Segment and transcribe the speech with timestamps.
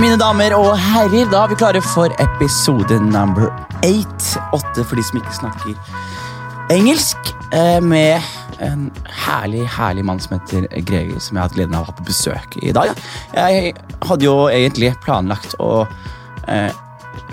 [0.00, 3.48] mine damer og herrer, da er vi klare for episode number
[3.86, 4.26] eight.
[4.56, 5.74] Åtte for de som ikke snakker
[6.74, 7.32] engelsk.
[7.52, 8.22] eh, Med
[8.60, 8.90] en
[9.26, 12.06] herlig, herlig mann som heter Greger, som jeg har hatt gleden av å ha på
[12.08, 12.92] besøk i dag.
[13.36, 13.74] Jeg
[14.08, 15.86] hadde jo egentlig planlagt å
[16.48, 16.72] eh,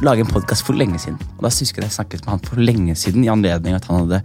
[0.03, 1.19] lage en podkast for lenge siden.
[1.37, 4.03] Og da husker jeg jeg snakket med han for lenge siden i anledning at han
[4.03, 4.23] hadde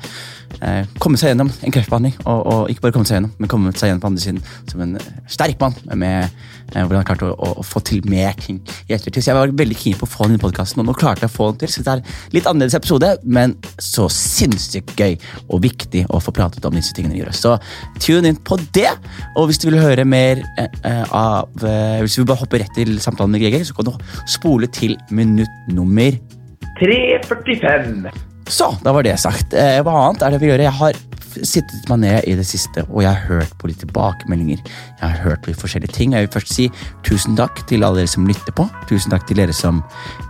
[0.65, 2.15] eh, kommet seg gjennom en kreftbehandling.
[2.25, 4.41] Og, og ikke bare komme seg gjennom, men komme seg gjennom på andre siden
[4.71, 7.83] som en eh, sterk mann med eh, Hvordan han har klart å, å, å få
[7.89, 9.23] til mer ting i ettertid.
[9.25, 11.27] Så jeg var veldig keen på å få den inn i podkasten, og nå klarte
[11.27, 11.73] jeg å få den til.
[11.73, 15.17] Så det er litt annerledes episode, men så sinnssykt gøy
[15.49, 17.33] og viktig å få pratet om disse tingene gjør.
[17.37, 17.57] Så
[18.05, 18.91] tune inn på det.
[19.39, 22.75] Og hvis du vil høre mer eh, eh, av Hvis du vil bare hoppe rett
[22.77, 23.95] til samtalen med Greger, så kan du
[24.29, 26.19] spole til minutt nummer
[26.79, 28.28] 3.45.
[28.49, 29.55] så, da var det sagt.
[29.57, 30.65] Eh, hva annet er det vi gjør?
[30.65, 34.63] Jeg har sittet meg ned i det siste, og jeg har hørt på litt tilbakemeldinger.
[34.65, 36.17] Jeg har hørt på litt forskjellige ting.
[36.17, 36.69] Jeg vil først si
[37.07, 38.67] tusen takk til alle dere som lytter på.
[38.91, 39.83] Tusen takk til dere som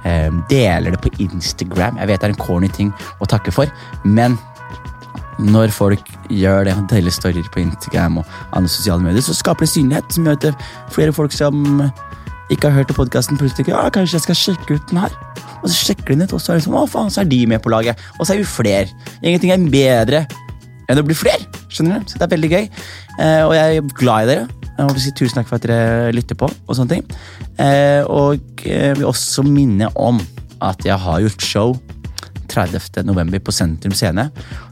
[0.04, 2.00] eh, deler det på Instagram.
[2.02, 3.70] Jeg vet det er en corny ting å takke for,
[4.04, 4.36] men
[5.38, 9.70] når folk gjør det deler storyer på Instagram og andre sosiale medier, så skaper det
[9.70, 11.84] synlighet som gjør at er flere folk som
[12.50, 15.14] ikke har hørt podkasten, plutselig tenker ja, kanskje jeg skal sjekke ut den her.
[15.62, 17.62] Og så sjekker de ut, og så er sånn, å faen, så er de med
[17.64, 17.98] på laget.
[18.18, 18.86] Og så er vi flere.
[19.22, 20.22] Ingenting er bedre
[20.88, 21.44] enn å bli flere.
[21.68, 22.08] skjønner du?
[22.08, 22.64] Så det er veldig gøy.
[23.18, 24.46] Eh, og jeg er glad i dere.
[24.78, 26.48] Jeg vil si Tusen takk for at dere lytter på.
[26.48, 27.18] Og sånne ting.
[27.60, 30.20] Eh, og jeg vil også minne om
[30.64, 31.76] at jeg har gjort show
[32.48, 33.02] 30.
[33.04, 34.30] november på Sentrum Scene.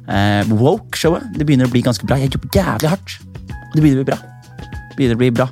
[0.08, 2.18] Eh, Woke-showet det begynner å bli ganske bra.
[2.22, 3.18] Jeg jobber jævlig hardt.
[3.52, 4.20] Og det begynner å bli bra.
[4.56, 5.50] Det begynner å bli bra.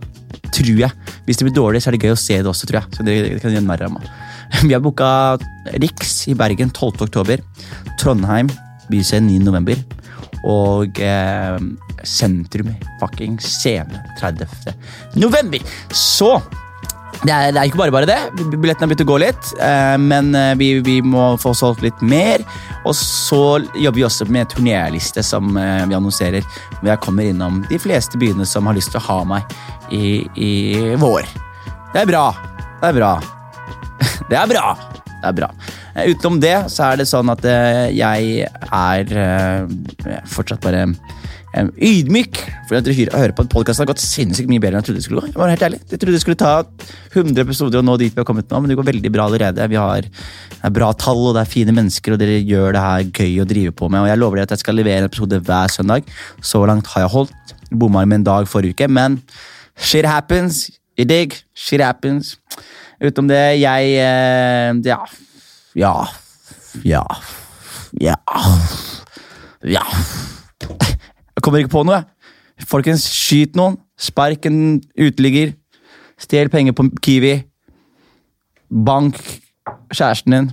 [0.54, 1.12] Tror jeg.
[1.26, 2.96] Hvis det blir dårlig, så er det gøy å se det også, tror jeg.
[2.96, 4.08] Så det, det kan gjøre narr av meg.
[4.66, 5.38] Vi har booka
[5.80, 7.06] Riks i Bergen 12.
[7.08, 7.42] oktober.
[8.00, 8.50] Trondheim
[8.90, 9.44] byscene 9.
[9.44, 9.80] november.
[10.44, 11.56] Og eh,
[12.04, 14.74] Sentrum fucking scene 30.
[15.16, 15.64] november.
[15.92, 16.36] Så
[17.24, 18.18] det er, det er ikke bare bare det.
[18.52, 19.52] Billettene har begynt å gå litt.
[19.62, 22.44] Eh, men eh, vi, vi må få solgt litt mer.
[22.84, 26.44] Og så jobber vi også med turnéliste som eh, vi annonserer.
[26.80, 29.56] Hvor jeg kommer innom de fleste byene som har lyst til å ha meg
[29.94, 30.52] i, i
[31.00, 31.30] vår.
[31.94, 32.26] Det er bra.
[32.82, 33.14] Det er bra.
[34.30, 34.66] Det er bra.
[35.24, 35.50] Det er bra.
[35.96, 41.70] Eh, Utenom det så er det sånn at eh, jeg er eh, fortsatt bare eh,
[41.88, 42.40] ydmyk.
[42.68, 45.00] For at dere hører på at podkasten har gått sinnssykt mye bedre enn jeg trodde
[45.00, 45.32] det skulle gå.
[45.32, 45.80] Jeg var helt ærlig.
[45.92, 46.54] Jeg trodde det skulle ta
[47.14, 49.68] 100 episoder og nå dit vi har kommet nå, men det går veldig bra allerede.
[49.72, 52.84] Vi har det er bra tall, og det er fine mennesker, og dere gjør det
[52.84, 54.04] her gøy å drive på med.
[54.04, 56.08] Og jeg lover dere at jeg skal levere en episode hver søndag.
[56.40, 57.56] Så langt har jeg holdt.
[57.74, 59.18] Bomma med en dag forrige uke, men
[59.76, 60.66] shit happens.
[60.96, 61.34] You dig?
[61.58, 62.36] Shit happens.
[63.02, 64.98] Utenom det, jeg eh, Ja.
[65.74, 65.94] Ja.
[66.84, 67.04] Ja.
[68.00, 68.16] Ja.
[69.64, 69.84] Ja.
[71.34, 72.04] Jeg kommer ikke på noe.
[72.68, 73.78] Folkens, skyt noen.
[73.98, 75.54] Spark en uteligger.
[76.20, 77.34] Stjel penger på Kiwi.
[78.70, 79.18] Bank
[79.94, 80.52] kjæresten din.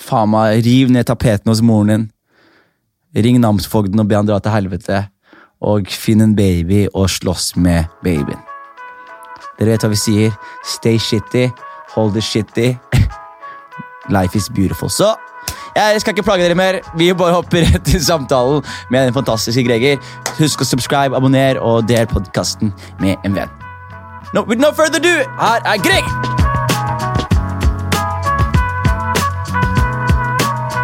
[0.00, 2.08] Faen meg, riv ned tapeten hos moren din.
[3.24, 5.04] Ring namsfogden og be han dra til helvete.
[5.60, 8.49] Og finn en baby og slåss med babyen.
[9.60, 10.36] Dere vet hva vi sier.
[10.64, 11.50] Stay shitty,
[11.94, 12.72] hold it shitty.
[14.16, 14.90] Life is beautiful.
[14.90, 15.14] Så
[15.76, 16.80] jeg skal ikke plage dere mer.
[16.96, 20.00] Vi bare hopper rett til samtalen med den fantastiske Greger.
[20.40, 23.52] Husk å subscribe, abonner og del podkasten med en venn.
[24.34, 26.06] No, with no further ado, her er Greg!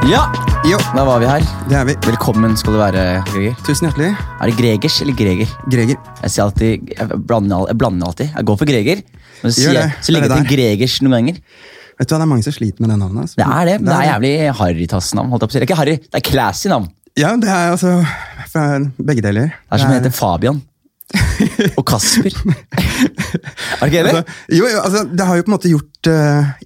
[0.07, 1.45] Ja, Jo, da var vi her.
[1.71, 1.95] det er vi.
[2.09, 3.53] Velkommen skal du være, Greger.
[3.63, 4.09] Tusen hjertelig.
[4.43, 5.51] Er det Gregers eller Greger?
[5.71, 5.99] Greger.
[6.25, 8.33] Jeg sier alltid, jeg blander, jeg blander alltid.
[8.35, 9.03] Jeg går for Greger.
[9.45, 11.39] Men så, sier, så legger jeg Det er til Gregers noen ganger.
[12.01, 13.29] Vet du hva, Det er mange som sliter med det navnet.
[13.29, 13.39] altså.
[13.39, 15.31] Det er det, men det er jævlig harrytass-navn.
[15.31, 15.57] jeg på å si.
[15.57, 16.91] Det er ikke harry, det er classy navn.
[17.17, 17.95] Ja, det er altså
[18.51, 18.65] fra
[18.99, 19.55] begge deler.
[19.55, 20.63] Det er som heter Fabian.
[21.79, 22.35] Og Kasper.
[22.43, 24.17] er det ikke enig?
[24.19, 26.57] altså, jo, jo, altså, det har jo på en måte gjort eh,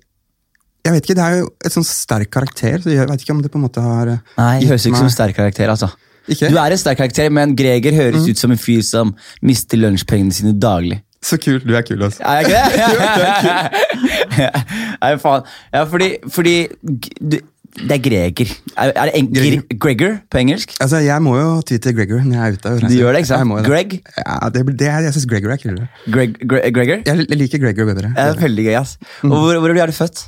[0.85, 3.43] Jeg vet ikke, Det er jo et sånn sterk karakter, så jeg vet ikke om
[3.45, 5.69] det på en måte har eh, Nei, det høres ikke som meg- en sterk karakter.
[5.75, 5.91] altså.
[6.31, 6.49] Ikke?
[6.53, 10.33] Du er en sterk karakter, men Greger høres ut som en fyr som mister lunsjpengene
[10.33, 11.01] sine daglig.
[11.21, 11.59] Så kul.
[11.61, 12.23] Du er kul, altså.
[12.25, 13.81] Er jeg ikke det?
[15.03, 15.49] Nei, faen.
[15.75, 17.37] Ja, fordi, fordi du,
[17.81, 18.51] Det er Greger.
[18.77, 19.63] Er, er det en, Greger.
[19.85, 20.73] Gregor på engelsk?
[20.81, 22.89] Altså, Jeg må jo ty til Gregor når jeg er ute.
[22.89, 23.67] Du gjør det, ikke sant?
[23.69, 23.99] Greg?
[24.17, 25.89] Ja, det, det Jeg syns Gregor er kulere.
[26.11, 27.03] Greg, Gre Gregor?
[27.07, 28.15] Jeg, jeg liker Gregor bedre.
[28.17, 28.97] Det er veldig gøy, ass.
[29.29, 30.25] Og hvor, hvor er du født?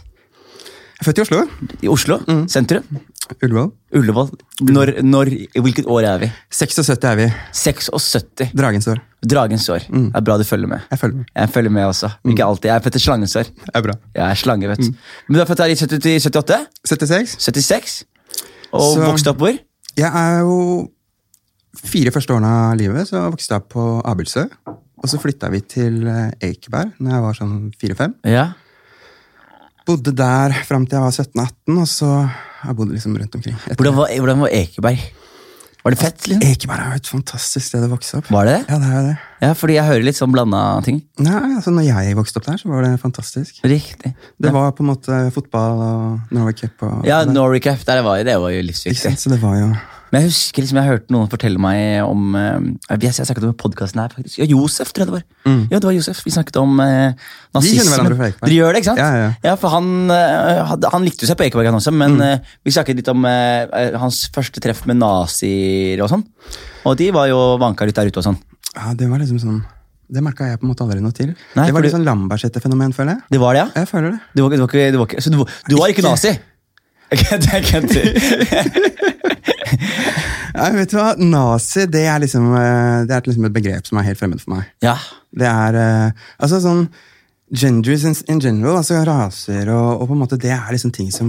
[1.02, 1.40] Født i Oslo.
[1.82, 2.18] I Oslo?
[2.50, 2.84] Sentrum?
[3.42, 3.70] Ullevål.
[3.96, 4.28] Ullevål?
[4.68, 6.28] Når, når, I hvilket år er vi?
[6.52, 7.26] 76 er vi.
[7.56, 8.52] 76.
[8.58, 9.00] Dragens år.
[9.26, 9.86] Dragens år.
[9.88, 10.84] Det er bra du følger med.
[10.92, 11.26] Jeg følger med.
[11.34, 12.10] Jeg følger med også.
[12.28, 12.68] Ikke alltid.
[12.70, 13.50] Jeg er født i slangens år.
[13.64, 13.96] Det er bra.
[14.14, 14.90] Jeg er slange, vet du.
[15.28, 16.60] Men du er født her i 70 78?
[16.92, 17.36] 76.
[17.48, 17.96] 76?
[18.72, 19.58] Og Så- vokste opp hvor?
[19.96, 20.88] Jeg er jo
[21.82, 24.42] Fire første årene av livet så vokste jeg opp på Abildsø.
[25.02, 28.12] og så flytta vi til eh, Ekeberg når jeg var sånn fire-fem.
[28.28, 28.44] Ja.
[29.88, 32.12] Bodde der fram til jeg var 17-18, og så
[32.62, 33.56] jeg bodd liksom rundt omkring.
[33.74, 35.02] Hvordan var, hvordan var Ekeberg?
[35.82, 36.26] Var det fett?
[36.30, 36.44] liksom?
[36.46, 38.28] Ekeberg er jo et fantastisk sted å vokse opp.
[38.30, 38.60] Var det det?
[38.70, 39.14] Ja, det er det.
[39.42, 41.00] Ja, fordi jeg hører litt sånn blanda ting.
[41.18, 43.58] Nei, altså når jeg vokste opp der, så var det fantastisk.
[43.66, 44.12] Riktig.
[44.38, 47.24] Det var på en måte fotball og Norway Cup og Ja.
[47.26, 49.02] Norway Cup, der var jo, det var jo Ikke livsviktig.
[49.02, 49.72] sant, så det var jo
[50.12, 52.58] Men jeg husker liksom, jeg hørte noen fortelle meg om eh,
[52.90, 54.38] Jeg, jeg snakket om podkasten her, faktisk.
[54.42, 55.24] Ja, Josef, tror jeg det var.
[55.72, 56.20] Ja, det var Josef.
[56.26, 57.14] Vi snakket om eh,
[57.56, 58.10] nazismen.
[58.12, 58.28] De.
[58.42, 59.00] Dere gjør det, ikke sant?
[59.00, 59.54] Ja, ja, ja.
[59.56, 61.98] for han, eh, han likte jo seg på Ekeberg, han også, Mm.
[62.04, 66.26] men eh, vi snakket litt om eh, hans første treff med nazier og sånn.
[66.84, 68.38] Og de var jo vanka litt der ute og sånn.
[68.76, 69.58] Ja, det var liksom sånn
[70.12, 71.30] Det merka jeg på en måte aldri noe til.
[71.56, 73.22] Nei, det var litt sånn Lambertseter-fenomen, føler jeg.
[73.32, 73.68] Det var det, ja?
[73.80, 74.18] Jeg føler det.
[74.36, 75.38] Du var, du var ikke, du var så du,
[75.78, 76.32] var- Ikke- nazi?
[77.12, 78.08] Kødder, kødder.
[80.56, 81.12] Nei, vet du hva?
[81.18, 84.56] Nazi det er liksom eh, Det er liksom et begrep som er helt fremmed for
[84.56, 84.68] meg.
[84.84, 84.96] Ja.
[85.32, 86.86] Det er eh, altså sånn
[87.52, 91.28] Genders in, general, altså raser og, og på en måte det er liksom ting som,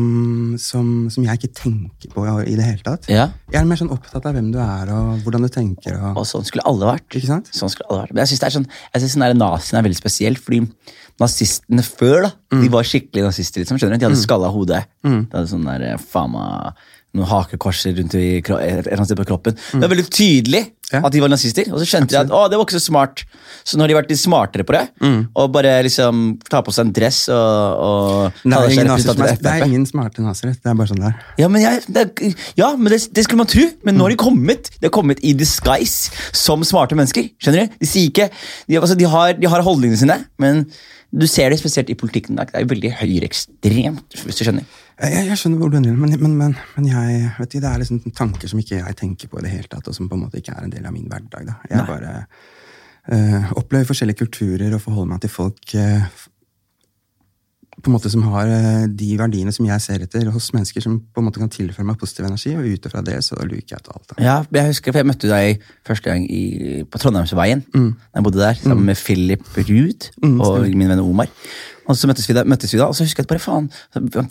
[0.56, 3.10] som, som jeg ikke tenker på i det hele tatt.
[3.12, 3.26] ja.
[3.52, 5.98] Jeg er mer sånn opptatt av hvem du er og hvordan du tenker.
[6.00, 6.22] og...
[6.22, 7.10] Og sånn skulle alle vært.
[7.12, 7.52] Ikke sant?
[7.52, 8.14] Sånn skulle alle vært.
[8.16, 10.62] Men jeg er sånn, jeg synes den der nazien er veldig spesiell, fordi
[11.21, 12.62] nazistene før da, Mm.
[12.62, 13.62] de var skikkelig nazister.
[13.62, 14.00] liksom, skjønner du?
[14.06, 14.86] De hadde skalla hode.
[15.04, 16.74] De hadde sånn der eh, faen meg
[17.13, 19.54] noen hakekorser rundt i, på kroppen.
[19.71, 20.63] Det var veldig tydelig
[20.94, 21.00] Mm.
[21.01, 21.07] Ja.
[21.07, 23.24] at de var nazister, og så skjønte de at å, det var ikke så smart.
[23.65, 25.30] Så nå har de vært litt smartere på det, Mm.
[25.36, 29.86] og bare liksom ta på seg en dress og, og Det er, det er ingen
[29.88, 30.54] smarte nazister.
[30.62, 31.15] Det er bare sånn det er.
[31.39, 33.65] Ja, men, jeg, det, ja, men det, det skulle man tro.
[33.83, 37.31] Men nå har de kommet De har kommet i disguise som smarte mennesker.
[37.42, 37.74] Skjønner du?
[37.80, 38.30] De sier ikke
[38.68, 40.68] De, altså, de, har, de har holdningene sine, men
[41.13, 42.33] du ser det spesielt i politikken.
[42.33, 42.50] i dag.
[42.50, 44.65] Det er jo veldig høyreekstremt, hvis du skjønner.
[45.04, 47.81] Jeg, jeg skjønner hvor du vil, men, men, men, men jeg, vet du, det er
[47.83, 50.24] liksom tanker som ikke jeg tenker på i det hele tatt, og som på en
[50.25, 51.45] måte ikke er en del av min hverdag.
[51.50, 51.56] Da.
[51.69, 51.88] Jeg Nei.
[51.89, 52.13] bare
[53.13, 56.30] eh, opplever forskjellige kulturer og forholder meg til folk f-
[57.84, 61.02] på en måte som har eh, de verdiene som jeg ser etter hos mennesker som
[61.04, 63.84] på en måte kan tilføre meg positiv energi, og ut ifra det så luker jeg
[63.84, 64.16] ut alt.
[64.24, 67.66] Ja, jeg husker, for jeg møtte deg første gang i, på Trondheimsveien.
[67.76, 67.92] Mm.
[68.16, 71.32] Jeg bodde der, Sammen med Philip Ruud og min venn Omar.
[71.84, 73.66] Og så møttes vi da, møttes vi da og så husker jeg bare faen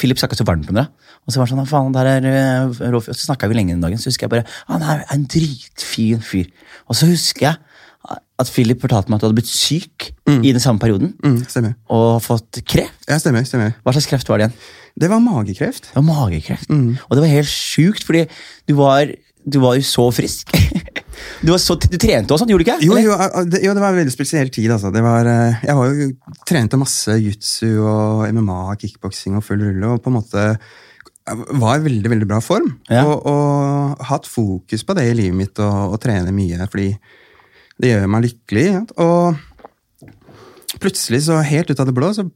[0.01, 0.89] Philip snakka så varmt om dere.
[1.27, 2.29] Og så var det sånn, faen, der er
[2.65, 4.01] uh, Rolf, og så snakka vi lenge den dagen.
[4.01, 6.49] Så husker jeg bare han er en dritfin fyr.
[6.89, 7.61] Og så husker jeg
[8.43, 11.15] at Philip fortalte meg at du hadde blitt syk i den samme perioden.
[11.25, 11.75] Mm, stemmer.
[11.93, 13.09] Og fått kreft.
[13.09, 13.75] Ja, stemmer, stemmer.
[13.83, 14.57] Hva slags kreft var det igjen?
[15.03, 15.91] Det var magekreft.
[15.91, 16.71] Det var magekreft.
[16.73, 18.27] Og det var helt sjukt, fordi
[18.69, 19.13] du var,
[19.45, 20.53] du var jo så frisk.
[21.43, 22.87] Du, var så, du trente og sånn, gjorde du ikke?
[22.87, 23.17] Jo, jo,
[23.51, 24.71] det, jo, det var en veldig spesiell tid.
[24.75, 24.93] Altså.
[24.95, 26.07] Det var, eh, jeg var jo
[26.49, 29.93] trente masse jutsu og MMA, kickboksing og full rulle.
[29.93, 30.47] Og på en måte
[31.61, 32.73] var i veldig veldig bra form.
[32.91, 33.05] Ja.
[33.07, 36.93] Og, og hatt fokus på det i livet mitt og, og trene mye, fordi
[37.83, 38.67] det gjør meg lykkelig.
[39.03, 42.27] Og plutselig, så helt ut av det blå, så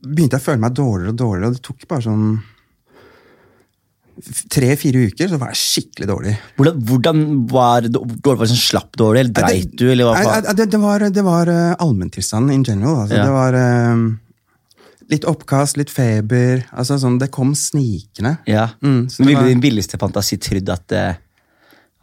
[0.00, 1.50] begynte jeg å føle meg dårligere og dårligere.
[1.50, 2.24] Og det tok bare sånn
[4.52, 6.34] tre-fire uker, så var jeg skikkelig dårlig.
[6.58, 8.18] Hvordan, hvordan var det dårlig?
[8.26, 10.16] Var det sånn slapp dårlig, eller dreit du, eller hva?
[10.26, 10.50] Faen?
[10.58, 13.04] det, det var, det var uh, allmenntilstanden in general.
[13.04, 13.16] Altså.
[13.16, 13.24] Ja.
[13.24, 13.58] Det var
[13.94, 14.04] um,
[15.14, 16.64] litt oppkast, litt feber.
[16.70, 18.36] Altså, sånn, det kom snikende.
[18.50, 18.68] Ja.
[18.84, 21.20] Mm, Ville var- din villeste fantasi trodd at, eh,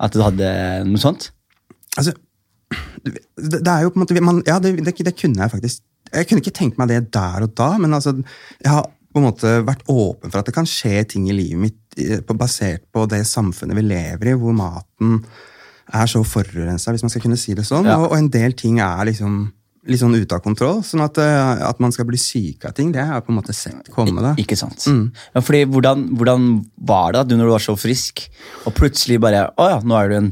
[0.07, 0.53] at du hadde
[0.89, 1.31] noe sånt?
[1.97, 2.13] Altså,
[3.05, 5.83] det, det er jo på en måte man, Ja, det, det, det kunne jeg faktisk.
[6.13, 8.15] Jeg kunne ikke tenkt meg det der og da, men altså,
[8.61, 11.59] jeg har på en måte vært åpen for at det kan skje ting i livet
[11.59, 15.21] mitt eh, basert på det samfunnet vi lever i, hvor maten
[15.95, 17.87] er så forurensa, hvis man skal kunne si det sånn.
[17.87, 17.97] Ja.
[18.01, 19.45] Og, og en del ting er liksom
[19.87, 20.81] litt sånn ute av kontroll.
[20.83, 23.39] sånn at, eh, at man skal bli syk av ting, det har jeg på en
[23.39, 24.23] måte sett komme.
[24.23, 24.33] da.
[24.41, 24.83] Ikke sant?
[24.91, 25.05] Mm.
[25.33, 28.27] Ja, fordi hvordan, hvordan var det da, du når du var så frisk,
[28.65, 30.31] og plutselig bare Å ja, nå er du en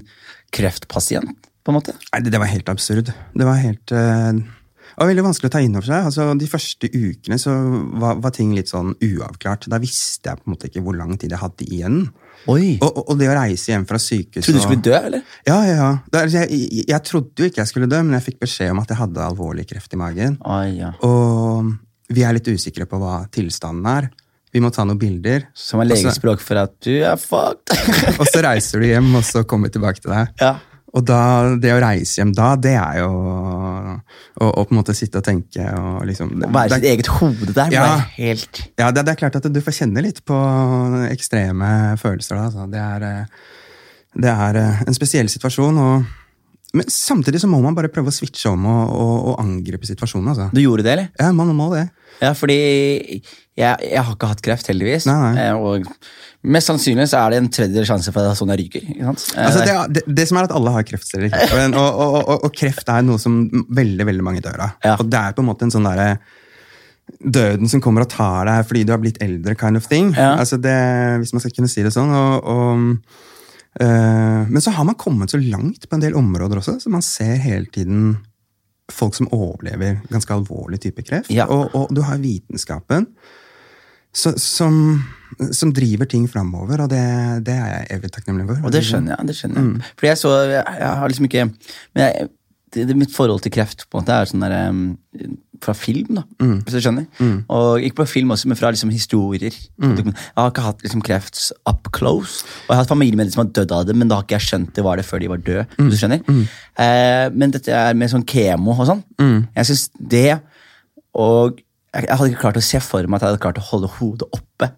[0.55, 1.95] kreftpasient, på en måte?
[2.12, 3.10] Nei, det, det var helt absurd.
[3.10, 4.38] Det var helt uh,
[4.95, 6.05] det var veldig vanskelig å ta inn over seg.
[6.07, 7.53] Altså, de første ukene så
[8.00, 9.67] var, var ting litt sånn uavklart.
[9.72, 11.98] Da visste jeg på en måte ikke hvor lang tid jeg hadde igjen.
[12.48, 12.77] Oi!
[12.77, 15.25] Og, og, det å reise hjem fra sykehuset Trodde du skulle dø, eller?
[15.50, 15.89] Ja, ja, ja.
[16.15, 18.79] Er- jeg, jeg, jeg trodde jo ikke jeg skulle dø, men jeg fikk beskjed om
[18.84, 20.38] at jeg hadde alvorlig kreft i magen.
[20.48, 20.93] Oi, ja.
[21.03, 21.74] Og
[22.15, 24.07] vi er litt usikre på hva tilstanden er.
[24.55, 25.50] Vi må ta noen bilder.
[25.57, 27.75] Som er legespråk for at du er fucked.
[28.22, 30.31] Og så reiser du hjem, og så kommer vi tilbake til deg.
[30.39, 30.53] ja.
[30.96, 31.20] Og da,
[31.60, 35.25] det å reise hjem da, det er jo å, å på en måte sitte og
[35.28, 37.74] tenke og liksom Være sitt eget hode der.
[37.75, 37.86] Ja.
[37.90, 37.98] Ja.
[38.16, 40.38] helt ja, det, det er klart at du får kjenne litt på
[41.10, 42.46] ekstreme følelser da.
[42.48, 42.68] Altså.
[42.72, 43.50] Det er, eh,
[44.24, 46.14] det er eh, en spesiell situasjon, og
[46.75, 50.32] Men samtidig så må man bare prøve å switche om og, og, og angripe situasjonen.
[50.34, 50.48] altså.
[50.52, 51.12] Du gjorde det, eller?
[51.22, 51.86] Ja, man må det.
[52.20, 53.22] Ja, fordi jeg,
[53.56, 55.08] jeg har ikke hatt kreft, heldigvis.
[55.08, 55.46] Nei, nei.
[55.46, 55.88] Eh, Og
[56.54, 58.86] mest sannsynlig så er det en tredjedel sjanse for at sånn jeg ryker.
[58.96, 61.34] Eh, Altså, det, er- det, det som er at alle har kreftceller
[61.74, 63.38] og, og, og, og kreft er noe som
[63.75, 64.75] veldig veldig mange dør av.
[64.86, 64.96] Ja.
[65.02, 66.18] Og det er på en måte en sånn derre
[67.22, 70.08] Døden som kommer og tar deg fordi du har blitt eldre, kind of thing.
[70.18, 70.32] Ja.
[70.42, 70.74] Altså det,
[71.22, 72.10] hvis man skal kunne si det sånn.
[73.82, 77.04] Øh, men så har man kommet så langt på en del områder også, så man
[77.06, 78.16] ser hele tiden
[78.92, 81.30] folk som overlever ganske alvorlig type kreft.
[81.34, 81.46] Ja.
[81.50, 83.06] Og du har vitenskapen
[84.15, 84.77] så, som,
[85.51, 87.01] som driver ting framover, og det,
[87.48, 88.62] det er jeg evig takknemlig for.
[88.69, 89.27] Og det skjønner jeg.
[89.27, 89.74] det skjønner Mm.
[89.81, 89.93] jeg.
[90.00, 92.29] Fordi jeg så Jeg, jeg har liksom ikke Men jeg,
[92.75, 94.98] det, det, mitt forhold til kreft på en måte er sånn der, um,
[95.63, 96.57] fra film, da, Mm.
[96.65, 97.05] hvis du skjønner.
[97.55, 99.55] Og ikke bare film også, men fra liksom historier.
[99.79, 99.93] Mm.
[100.12, 101.39] Jeg har ikke hatt liksom kreft
[101.72, 102.43] up close.
[102.65, 104.48] Og jeg har hatt familiemedlemmer som har dødd av det, men da har ikke jeg
[104.50, 105.63] skjønt det var det før de var døde.
[105.77, 105.88] Mm.
[105.88, 106.48] hvis du skjønner.
[106.84, 109.03] Eh, men dette er med sånn kemo og sånn.
[109.24, 109.48] Mm.
[109.55, 110.41] Jeg synes det
[111.15, 111.62] Og
[111.96, 114.28] jeg, hadde ikke klart å se for meg at jeg hadde klart å holde hodet
[114.36, 114.72] oppe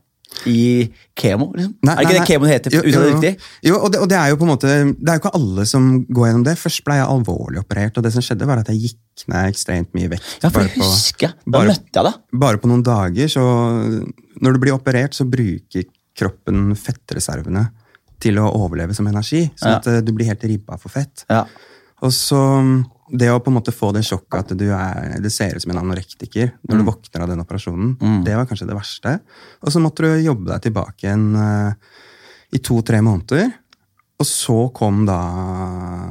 [0.46, 1.48] i kemo.
[1.56, 1.74] liksom.
[1.88, 2.76] Nei, er det ikke nei, det kemoen heter?
[2.76, 3.32] Jo, jo, jo.
[3.66, 5.66] Jo, og det, og det er jo på en måte Det er jo ikke alle
[5.70, 6.54] som går gjennom det.
[6.62, 9.96] Først ble jeg alvorlig operert, og det som skjedde var at jeg gikk ned ekstremt
[9.98, 10.28] mye vekt.
[10.44, 11.34] Ja, for jeg på, husker.
[11.46, 12.20] Da bare- møtte jeg deg.
[12.46, 13.46] Bare på noen dager, så
[14.38, 17.64] Når du blir operert, så bruker kroppen fettreservene
[18.22, 19.48] til å overleve som energi.
[19.58, 21.26] Sånn at eh, du blir helt ribba for fett.
[21.30, 21.46] Ja.
[22.06, 22.38] Og så
[23.08, 25.72] det å på en måte få det sjokket at du er, det ser ut som
[25.72, 27.94] en anorektiker når du våkner av den operasjonen,
[28.26, 29.14] det var kanskje det verste.
[29.64, 32.02] Og så måtte du jobbe deg tilbake en, uh,
[32.52, 33.48] i to-tre måneder.
[34.18, 35.18] Og så kom da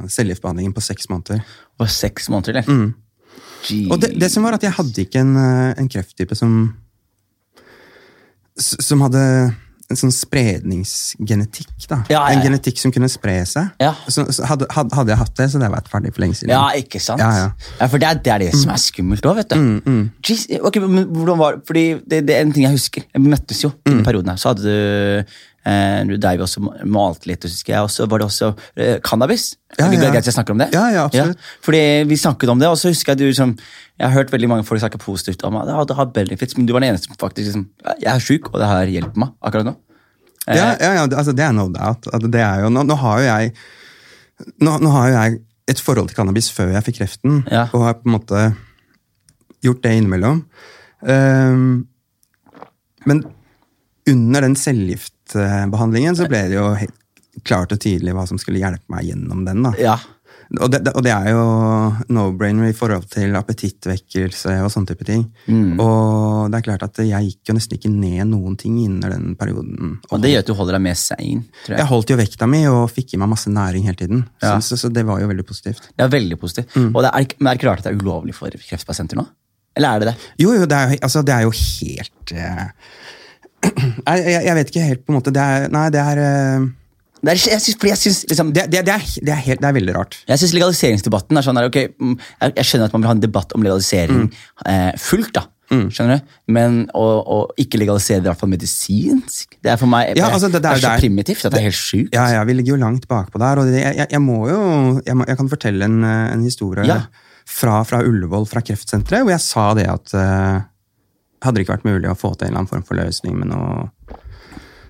[0.09, 1.43] cellegiftbehandlingen på seks måneder.
[1.43, 2.71] Det var seks måneder, eller?
[2.71, 3.91] Mm.
[3.91, 6.53] Og det, det som var at jeg hadde ikke en, eh, en krefttype som
[8.57, 9.21] Som hadde
[9.89, 11.69] en sånn spredningsgenetikk.
[11.87, 12.01] da.
[12.09, 12.35] Ja, ja, ja.
[12.35, 13.69] En genetikk som kunne spre seg.
[13.81, 13.93] Ja.
[14.11, 16.51] Så, så hadde, hadde jeg hatt det, så hadde jeg vært ferdig for lenge siden.
[16.51, 17.23] Ja, ikke sant?
[17.23, 17.49] Ja, ja.
[17.79, 19.57] Ja, for det er, det er det som er skummelt òg, vet du.
[19.87, 21.63] Mm, Jeez, okay, men hvordan var det?
[21.69, 23.07] Fordi det, det er en ting jeg husker.
[23.15, 23.95] Vi møttes jo i Mm.
[24.01, 24.37] den perioden her.
[24.41, 25.37] Så hadde du
[26.07, 27.83] du dreiv også malte litt, husker jeg.
[27.87, 29.49] Og så var det også eh, cannabis.
[29.77, 30.11] Ja, ja.
[30.13, 30.69] greit jeg snakker om det?
[30.75, 31.41] Ja, ja, absolutt.
[31.65, 33.55] Fordi vi snakket om det, og så husker jeg du som
[33.97, 36.73] Jeg har hørt veldig mange folk snakke positivt om at det har, benefits, men du
[36.75, 37.65] var den eneste som faktisk liksom
[38.03, 39.75] Jeg er sjuk, og det har hjulpet meg akkurat nå.
[40.47, 42.07] Eh, Ja, ja, ja det- altså, det er no doubt.
[42.31, 43.53] Det er jo, nå, nå har jo jeg
[44.61, 47.67] nå, nå har jo jeg et forhold til cannabis før jeg fikk kreften, Ja.
[47.73, 48.55] og har på en måte
[49.65, 50.45] gjort det innimellom.
[51.01, 51.87] Um,
[53.05, 53.23] men
[54.07, 54.55] under den
[55.31, 56.67] cellegiftbehandlingen så ble det jo
[57.45, 59.65] klart og tydelig hva som skulle hjelpe meg gjennom den.
[59.67, 59.73] da.
[59.79, 59.97] ja.
[60.47, 61.41] Og det, og det er jo
[62.15, 65.25] no-brainer i forhold til appetittvekkelse og sånne type ting.
[65.51, 65.73] Mm.
[65.83, 69.33] Og det er klart at jeg gikk jo nesten ikke ned noen ting innen den
[69.35, 69.97] perioden.
[70.07, 71.81] Og det gjør at du holder deg mer sein, tror jeg.
[71.81, 74.23] Jeg holdt jo vekta mi og fikk i meg masse næring hele tiden.
[74.39, 74.53] Ja.
[74.55, 75.91] Så, så, så det var jo veldig positivt.
[75.99, 76.79] Er veldig positivt.
[76.79, 76.93] Mm.
[76.93, 79.27] Og det er, men er det ikke rart at det er ulovlig for kreftpasienter nå?
[79.77, 80.31] Eller er det det?
[80.45, 82.65] Jo, jo, det er altså, det er jo helt eh,
[83.63, 86.67] jeg, jeg, jeg vet ikke helt på en måte det er, Nei, det er eh,
[87.17, 89.59] det er jeg synes, fordi jeg synes liksom, det, det, det, er, det, er helt,
[89.63, 90.17] det er veldig rart.
[90.29, 92.11] Jeg synes legaliseringsdebatten er sånn der, ok, mm,
[92.43, 94.35] jeg, jeg skjønner at man vil ha en debatt om legalisering Mm.
[94.69, 95.47] eh, fullt, da.
[95.67, 96.35] Skjønner du?
[96.55, 100.29] Men å, å ikke legalisere det i hvert fall medisinsk, det er for meg Ja,
[100.29, 102.13] altså, det- det er- så det primitivt at det er helt sjukt.
[102.15, 103.59] Ja, ja, Vi ligger jo langt bakpå der.
[103.59, 106.85] og det, jeg, jeg, må jo, jeg, må, jeg kan fortelle en, eh, en historie
[106.87, 107.01] Ja.
[107.45, 110.61] fra, fra Ullevål, fra kreftsenteret, hvor jeg sa det at eh,
[111.43, 113.51] hadde det ikke vært mulig å få til en eller annen form for løsning med
[113.51, 113.89] noe,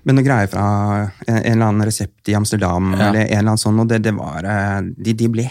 [0.08, 0.64] med noe greier fra
[1.02, 3.08] en, en eller annen resept i Amsterdam, Ja.
[3.10, 5.44] eller en eller annen sånn, og det, det var eh, de, de ble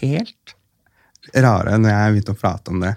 [0.00, 0.54] helt
[1.36, 2.94] rare når jeg begynte å prate om det.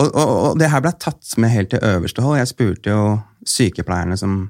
[0.00, 2.38] Og, og, og det her ble tatt med helt til øverste hold.
[2.40, 3.02] Jeg spurte jo
[3.46, 4.40] sykepleierne som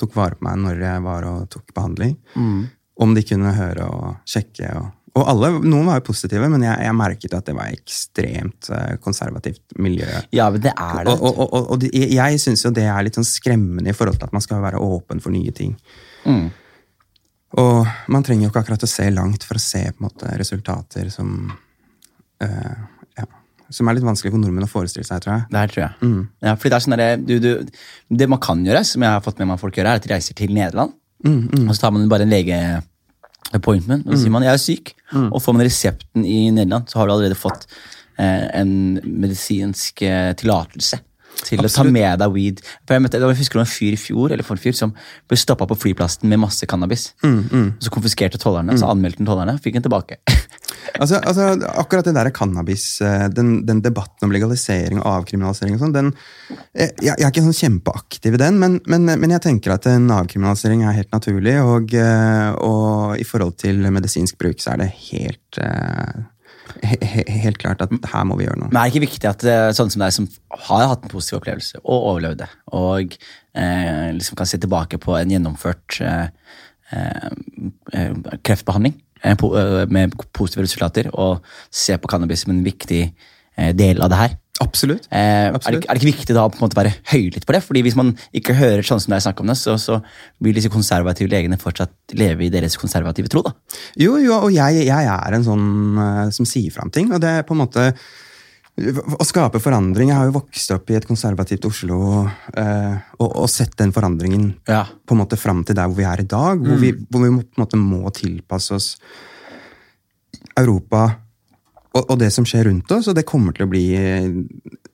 [0.00, 2.14] tok vare på meg når jeg var og tok behandling,
[3.00, 4.70] om de kunne høre og sjekke.
[4.80, 4.86] Og,
[5.18, 8.92] og alle, Noen var jo positive, men jeg, jeg merket at det var ekstremt eh,
[9.02, 10.06] konservativt miljø.
[10.36, 11.14] Ja, men det er det.
[11.16, 14.28] Og, og, og, og jeg syns jo det er litt sånn skremmende i forhold til
[14.28, 15.74] at man skal være åpen for nye ting.
[16.28, 16.46] Mm.
[17.58, 20.30] Og man trenger jo ikke akkurat å se langt for å se på en måte
[20.38, 21.32] resultater som
[22.44, 22.76] eh,
[23.18, 23.26] ja,
[23.74, 25.48] Som er litt vanskelig for nordmenn å forestille seg, tror jeg.
[25.50, 25.98] Det her tror jeg.
[26.06, 26.22] Mm.
[26.46, 27.82] Ja, fordi det er sånn der, du, du,
[28.22, 30.14] det man kan gjøre, som jeg har fått med meg folk gjøre, er at de
[30.14, 30.94] reiser til Nederland.
[31.26, 32.32] Mm, Og så tar man bare en
[33.50, 34.94] legeappointment, og så sier man jeg er syk.
[35.12, 35.30] Mm.
[35.32, 37.66] Og får man resepten i Nederland, så har du allerede fått
[38.18, 41.00] eh, en medisinsk eh, tillatelse.
[41.40, 42.58] Til å ta med deg weed.
[42.84, 44.92] For jeg, møtte, jeg husker det var en fyr i fjor eller forfyr, som
[45.30, 47.14] ble stoppa på flyplassen med masse cannabis.
[47.24, 47.68] Mm, mm.
[47.80, 50.20] Så konfiskerte tollerne, så anmeldte han tollerne, fikk den tilbake.
[51.00, 55.84] Altså, altså, akkurat det der cannabis, eh, den, den debatten om legalisering og avkriminalisering og
[55.84, 56.10] sånn, den
[56.74, 60.10] jeg, jeg er ikke sånn kjempeaktiv i den, men, men, men jeg tenker at en
[60.14, 64.90] avkriminalisering er helt naturlig, og, eh, og i forhold til medisinsk bruk så er det
[65.10, 66.20] helt eh,
[66.82, 68.70] he, he, helt klart at her må vi gjøre noe.
[68.70, 70.28] Men er det ikke viktig at eh, sånne som deg, som
[70.68, 73.14] har hatt en positiv opplevelse og overlevd det, og
[73.54, 76.26] eh, liksom kan se tilbake på en gjennomført eh,
[76.96, 77.30] eh,
[78.46, 79.09] kreftbehandling eh, eh,
[79.90, 84.38] med positive resultater, og se på cannabis som en viktig eh, del av det her?
[84.60, 85.06] Absolutt.
[85.08, 87.62] Eh, er, det, er det ikke viktig da å være høylytt på det?
[87.64, 90.00] Fordi Hvis man ikke hører sånn som det er snakk om det, så, så
[90.44, 93.44] vil disse konservative legene fortsatt leve i deres konservative tro.
[93.46, 93.54] da.
[94.00, 95.70] Jo, jo, og jeg, jeg er en sånn
[96.04, 97.86] eh, som sier fram ting, og det er på en måte
[98.78, 100.08] å skape forandring.
[100.08, 102.28] Jeg har jo vokst opp i et konservativt Oslo og,
[103.18, 104.84] og, og sett den forandringen Ja.
[105.06, 107.32] på en måte fram til der hvor vi er i dag, hvor, vi, hvor vi
[107.34, 108.94] må- på en måte må tilpasse oss
[110.58, 111.02] Europa
[111.90, 114.28] og, og det som skjer rundt oss, og det kommer til å bli eh,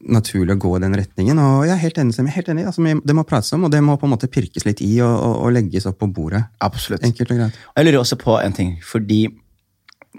[0.08, 1.38] naturlig å gå i den retningen.
[1.44, 2.64] Og jeg er helt enig, jeg er helt enig.
[2.70, 5.50] Altså, det må prates om, og det må på en måte pirkes litt i og
[5.52, 6.40] legges opp på bordet.
[6.64, 7.04] Absolutt.
[7.04, 7.58] Enkelt og greit.
[7.76, 9.26] Jeg lurer også på en ting, fordi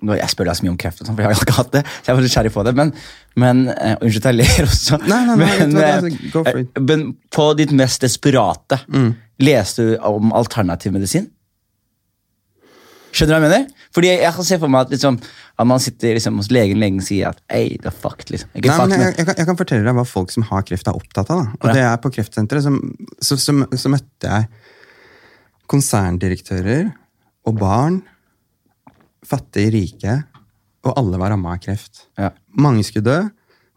[0.02, 1.58] nå, Jeg spør deg så mye om kreft, og sånt, for jeg har jo ikke
[1.58, 1.84] hatt det.
[1.88, 2.92] så jeg er nysgjerrig på det, Men,
[3.36, 5.00] men uh, Unnskyld jeg ler også.
[5.06, 6.70] Nei, nei, nei, men, nei, go for it.
[6.78, 8.82] eh, men på ditt mest desperate,
[9.40, 11.30] leste du om alternativ medisin?
[13.18, 13.86] Skjønner du hva jeg mener?
[13.96, 15.16] Fordi jeg, jeg kan se for meg at, liksom,
[15.58, 18.52] at man sitter liksom, hos legen, og sier at hey, det er fucked, liksom.
[18.54, 20.90] Nei, fucked, men jeg, jeg, kan, jeg kan fortelle deg hva folk som har kreft,
[20.92, 21.40] er opptatt av.
[21.42, 21.56] Da.
[21.62, 21.74] Og Ja.
[21.78, 22.74] det er På kreftsenteret så,
[23.24, 24.50] så, så, så møtte jeg
[25.72, 26.92] konserndirektører
[27.48, 28.02] og barn,
[29.28, 30.18] fattige, rike,
[30.88, 32.08] og alle var ramma av kreft.
[32.20, 32.32] ja.
[32.58, 33.18] Mange skulle dø,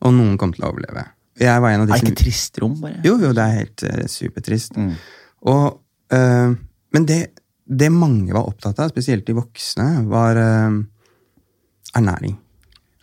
[0.01, 1.05] og noen kom til å overleve.
[1.41, 3.01] Jeg var en av de Er det ikke trist rom, bare?
[3.05, 4.77] Jo, jo, det er helt uh, supertrist.
[4.77, 4.95] Mm.
[5.49, 5.81] Og,
[6.13, 6.53] uh,
[6.97, 7.21] men det,
[7.65, 10.81] det mange var opptatt av, spesielt de voksne, var uh,
[11.97, 12.37] ernæring.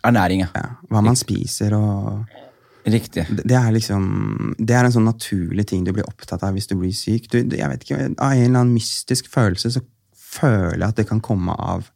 [0.06, 0.50] Ernæring, ja.
[0.54, 2.28] Ja, hva man spiser og
[2.88, 3.26] Riktig.
[3.28, 6.70] det det er liksom Det er en sånn naturlig ting du blir opptatt av hvis
[6.70, 7.26] du blir syk.
[7.28, 9.82] Du, jeg vet ikke, Av en eller annen mystisk følelse så
[10.14, 11.90] føler jeg at det kan komme av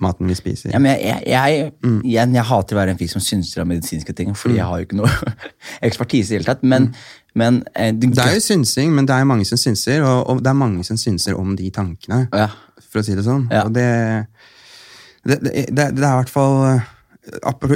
[0.00, 0.70] maten vi spiser.
[0.72, 2.00] Ja, men jeg, jeg, Mm.
[2.04, 4.78] igjen, jeg hater å være en fyr som synser om medisinske ting, fordi jeg har
[4.80, 5.10] jo ikke noe
[5.88, 6.62] ekspertise i det hele tatt.
[6.64, 6.94] Men,
[7.34, 8.14] men eh, det, Mm.
[8.16, 10.84] Det er jo synsing, men det er mange som synser, og, og det er mange
[10.84, 12.28] som synser om de tankene.
[12.32, 12.48] ja.
[12.92, 13.46] for å si det sånn.
[13.50, 13.62] Ja.
[13.64, 13.86] Og det,
[15.24, 16.82] det, det, det, er i hvert fall eh,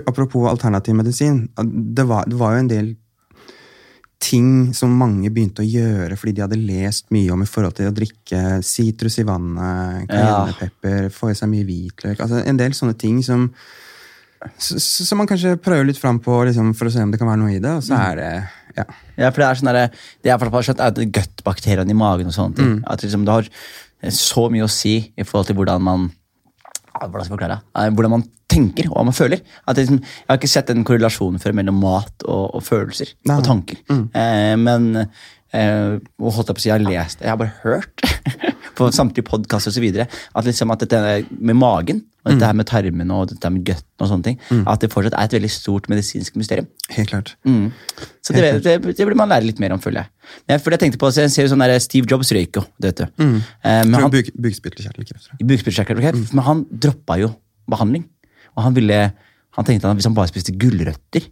[0.06, 1.48] Apropos alternativ medisin.
[1.96, 2.88] Det var, det var jo en del
[4.22, 7.90] ting som mange begynte å gjøre fordi de hadde lest mye om i forhold til
[7.90, 12.96] å drikke sitrus i vannet, cayennepepper, få i seg mye hvitløk altså En del sånne
[12.98, 13.50] ting som
[14.60, 17.40] som man kanskje prøver litt fram på liksom, for å se om det kan være
[17.40, 18.30] noe i det, og så er det
[18.76, 18.84] ja.
[19.16, 22.36] Ja, for det er sånn der, det jeg har skjønt, er gutbakteriene i magen og
[22.36, 22.72] sånne ting.
[22.76, 22.82] Mm.
[22.92, 23.48] At liksom, det har
[24.12, 26.25] så mye å si i forhold til hvordan man ja,
[27.02, 27.70] hvordan skal jeg forklare det?
[27.82, 29.40] Eh, Hvordan man tenker og hva man føler.
[29.68, 33.36] At liksom, jeg har ikke sett den korrelasjonen før mellom mat og, og følelser Nei,
[33.40, 33.80] og tanker.
[33.88, 34.20] tanker.
[34.22, 37.56] Eh, men eh, og holdt jeg på å si, jeg har lest Jeg har bare
[37.64, 38.06] hørt
[38.78, 39.88] på samtlige podkaster osv.
[40.06, 41.02] At, liksom, at dette
[41.38, 42.38] med magen og Mm.
[42.40, 45.14] dette her med tarmene og dette her med gutten og sånne ting, at det fortsatt
[45.14, 46.66] er et veldig stort medisinsk mysterium.
[46.90, 47.36] Helt klart.
[47.46, 47.68] Mm.
[48.20, 50.10] Så det, det, det burde man lære litt mer om, føler jeg.
[50.48, 52.90] Men jeg, jeg tenkte på, jeg ser jo sånn der Steve Jobs røyk jo, det
[52.90, 53.22] vet du.
[53.22, 53.36] Mm.
[53.62, 55.30] men Tror han, buk, Bukspyttelkjertelkreft.
[55.52, 57.30] bukspyttkjertelkreft, men han droppa jo
[57.70, 58.08] behandling.
[58.56, 58.98] Og han ville,
[59.54, 61.30] han tenkte at hvis han bare spiste gulrøtter,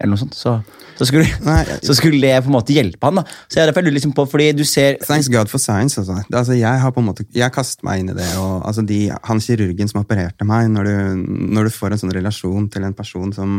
[0.00, 0.52] eller noe sånt, så,
[0.98, 3.20] så, skulle, Nei, jeg- så skulle det på en måte hjelpe han.
[3.20, 3.24] da.
[3.48, 5.96] Så jeg, derfor lurer liksom på, fordi du ser Thanks God for science.
[6.00, 6.18] Altså.
[6.32, 8.26] Altså, jeg har på en måte, jeg kastet meg inn i det.
[8.40, 11.24] og altså, de, Han kirurgen som opererte meg, når du,
[11.56, 13.56] når du får en sånn relasjon til en person som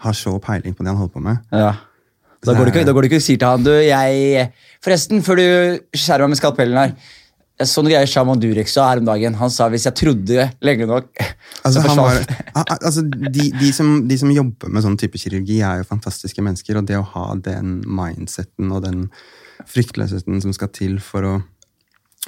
[0.00, 1.74] har så peiling på det han holder på med ja.
[2.40, 4.46] Da går, du ikke, da går du ikke og sier til han du, jeg,
[4.80, 5.42] Forresten, før du
[5.92, 6.94] skjærer meg med skalpellen her
[7.68, 9.34] Sånne greier sa Durek sa her om dagen.
[9.36, 11.10] Han sa hvis jeg trodde lenge nok
[11.66, 12.22] Altså, han var,
[12.86, 16.78] altså, de, de, som, de som jobber med sånn type kirurgi, er jo fantastiske mennesker.
[16.80, 19.08] Og det å ha den mindseten og den
[19.68, 21.34] fryktløsheten som skal til for å,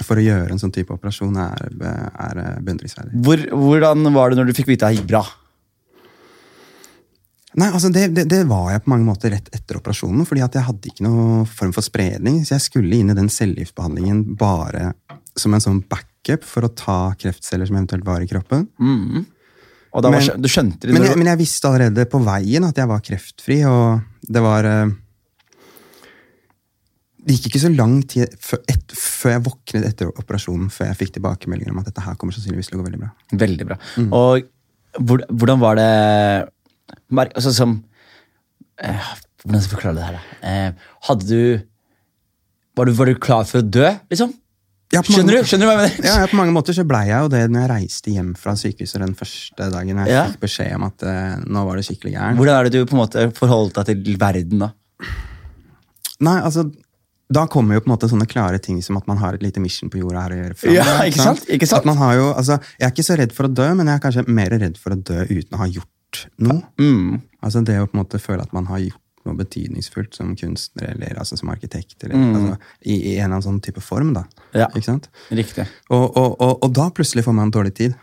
[0.02, 3.22] for å gjøre en sånn type operasjon, er, er beundringsverdig.
[3.24, 5.24] Hvor, hvordan var det når du fikk vite at det gikk bra?
[7.60, 10.54] Nei, altså det, det, det var jeg på mange måter rett etter operasjonen, fordi at
[10.56, 12.40] jeg hadde ikke noe form for spredning.
[12.48, 14.94] Så jeg skulle inn i den cellegiftbehandlingen bare
[15.38, 18.66] som en sånn backup for å ta kreftceller som eventuelt var i kroppen.
[19.92, 22.76] Da var, Men- du skjønte det Men jeg, men jeg visste allerede på veien at
[22.76, 24.92] jeg var kreftfri, og det var eh,
[27.22, 30.98] Det gikk ikke så lang tid før, et, før jeg våknet etter operasjonen, før jeg
[31.02, 33.10] fikk tilbakemeldinger om at dette her kommer sannsynligvis til å gå veldig bra.
[33.44, 33.76] Veldig bra.
[34.00, 34.08] Mm.
[34.10, 34.48] Og
[35.06, 35.90] hvor, hvordan var det
[37.36, 37.84] altså, som,
[38.82, 39.12] eh,
[39.44, 40.18] Hvordan skal jeg forklare det her?
[40.42, 40.72] Eh,
[41.06, 41.60] hadde du
[42.74, 44.32] var, du var du klar for å dø, liksom?
[44.92, 46.04] Skjønner du Skjønner du hva jeg mener?
[46.06, 48.52] Ja, ja, På mange måter så blei jeg jo det når jeg reiste hjem fra
[48.60, 50.26] sykehuset den første dagen jeg Ja.
[50.28, 52.36] fikk beskjed om at eh, nå var det skikkelig gæren.
[52.36, 54.70] Hvordan er det du på en måte forholdt deg til verden da?
[56.22, 56.66] Nei, altså,
[57.32, 59.60] da kommer jo på en måte sånne klare ting som at man har et lite
[59.64, 60.58] mission på jorda her å gjøre.
[60.60, 61.46] frem, Ja, ikke sant?
[61.48, 61.80] Ikke sant?
[61.82, 63.96] At man har jo, altså, jeg er ikke så redd for å dø, men jeg
[63.98, 66.60] er kanskje mer redd for å dø uten å ha gjort noe.
[66.78, 67.22] Mm.
[67.42, 70.94] Altså Det å på en måte føle at man har gjort noe betydningsfullt som kunstner
[70.94, 71.96] eller altså som arkitekt.
[72.04, 72.36] Eller, Mm.
[72.36, 74.12] altså, i, I en eller annen sånn type form.
[74.14, 74.24] da.
[74.54, 74.68] Ja.
[75.30, 75.66] Riktig.
[75.90, 77.94] Og, og, og, og da plutselig får man dårlig tid.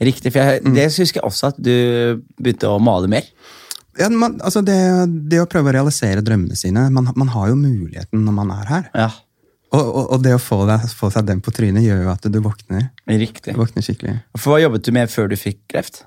[0.00, 1.72] Riktig, for jeg, Det husker jeg også at du
[2.38, 3.26] begynte å male mer.
[3.98, 4.76] Ja, man, altså det,
[5.28, 8.68] det å prøve å realisere drømmene sine Man, man har jo muligheten når man er
[8.70, 8.84] her.
[8.94, 9.08] Ja,
[9.74, 12.38] og, og det å få, deg, få seg den på trynet gjør jo at du
[12.40, 12.86] våkner.
[13.10, 13.52] riktig.
[13.52, 14.14] Du våkner skikkelig.
[14.38, 16.04] For Hva jobbet du med før du fikk kreft?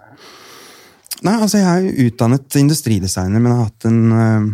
[1.21, 4.47] Nei, altså Jeg er jo utdannet industridesigner, men jeg har hatt en, øh,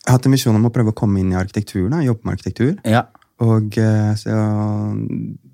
[0.00, 2.02] jeg har hatt en visjon om å prøve å komme inn i arkitekturen.
[2.04, 2.74] Jobbe med arkitektur.
[2.84, 3.06] Ja.
[3.40, 4.34] Og øh, så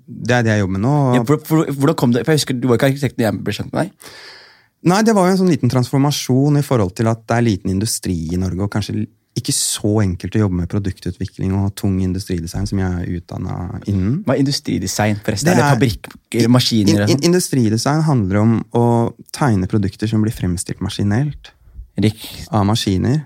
[0.07, 0.95] Det er det jeg jobber med nå.
[1.15, 2.25] Ja, for, for, hvordan kom det?
[2.25, 4.11] For jeg husker Du var ikke arkitekten jeg ble kjent med deg.
[4.87, 7.71] Nei, det var jo en sånn liten transformasjon i forhold til at det er liten
[7.73, 12.65] industri i Norge, og kanskje ikke så enkelt å jobbe med produktutvikling og tung industridesign
[12.67, 13.53] som jeg er utdanna
[13.85, 14.23] innen.
[14.25, 15.45] Hva er industridesign, forresten?
[15.51, 18.83] Det er er- fabrikker, maskiner In, in, industridesign handler om å
[19.31, 21.51] tegne produkter som blir fremstilt maskinelt
[21.97, 22.47] Riktig.
[22.51, 23.25] av maskiner.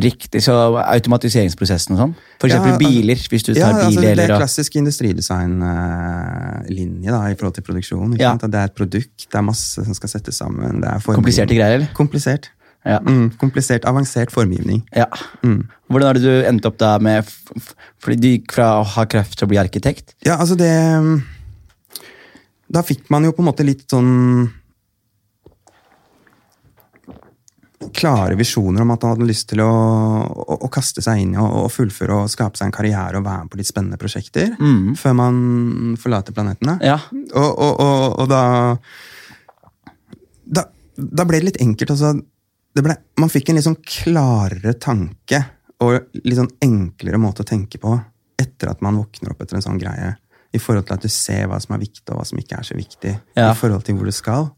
[0.00, 2.14] riktig, så automatiseringsprosessen og sånn?
[2.40, 7.20] For Ja, eksempel altså- biler, hvis du tar Ja, altså, det er klassisk industridesignlinje da,
[7.28, 8.16] i forhold til produksjon.
[8.18, 8.34] Ja.
[8.36, 10.80] Det er et produkt, det er masse som skal settes sammen.
[10.80, 10.98] Det er.
[11.04, 11.88] Kompliserte greier, eller?
[11.94, 12.48] Komplisert.
[12.84, 13.00] Ja.
[13.04, 14.80] Mm, komplisert, avansert formgivning.
[14.96, 15.06] Ja.
[15.44, 15.66] Mm.
[15.90, 17.28] Hvordan har det du endte opp da med
[18.00, 20.14] Fordi du gikk fra å ha kreft til å bli arkitekt?
[20.24, 20.70] Ja, altså det
[22.70, 24.48] Da fikk man jo på en måte litt sånn
[27.96, 31.40] Klare visjoner om at han hadde lyst til å, å, å kaste seg inn i
[31.40, 34.52] og, fullføre og skape seg en karriere og være med på litt spennende prosjekter.
[35.00, 35.38] Før man
[35.98, 36.76] forlater planetene.
[36.84, 36.98] Ja.
[37.10, 38.42] Og, og, og, og da,
[40.44, 41.96] da Da ble det litt enkelt.
[41.96, 42.12] Altså,
[42.78, 45.40] ble, man fikk en litt sånn klarere tanke
[45.82, 47.96] og litt sånn enklere måte å tenke på
[48.40, 50.14] etter at man våkner opp etter en sånn greie.
[50.50, 52.66] I forhold til at du ser hva som er viktig, og hva som ikke er
[52.66, 53.12] så viktig.
[53.38, 53.50] Ja.
[53.52, 54.48] I forhold til hvor du skal,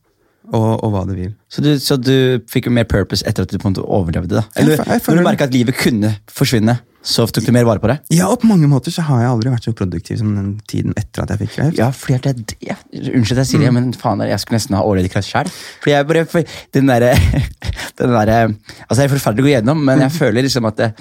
[0.51, 1.35] og, og hva det vil.
[1.53, 4.41] Så du, så du fikk jo mer purpose etter at du på en måte overlevde?
[4.41, 4.43] da?
[4.57, 7.81] Eller Jeg- jeg når du merka at livet kunne forsvinne, så tok du mer vare
[7.83, 7.97] på det?
[8.15, 10.93] Ja, og på mange måter så har jeg aldri vært så produktiv som den tiden
[10.97, 11.79] etter at jeg fikk kreft.
[11.79, 14.77] Ja, fordi det, jeg, ja, Unnskyld at jeg sier det, men faen, jeg skulle nesten
[14.79, 15.51] ha overlevd kreft sjøl.
[15.83, 17.11] For jeg bare, for den derre
[17.99, 18.55] derre-
[18.89, 20.95] Altså, det er forferdelig å gå gjennom, men jeg føler liksom at jeg,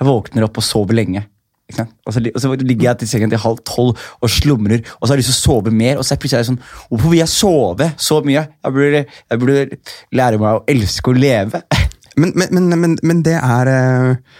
[0.00, 1.24] jeg våkner opp og sover lenge.
[1.66, 5.12] Og, så, og så ligger jeg til sengen til halv tolv og slumrer, og så
[5.12, 5.98] har jeg lyst til å sove mer.
[5.98, 6.60] Og så er plutselig jeg sånn
[6.92, 8.44] Hvorfor vil jeg sove så mye?
[8.62, 9.80] Jeg burde, jeg burde
[10.14, 11.62] lære meg å elske å leve.
[12.16, 14.38] Men, men, men, men, det er eh,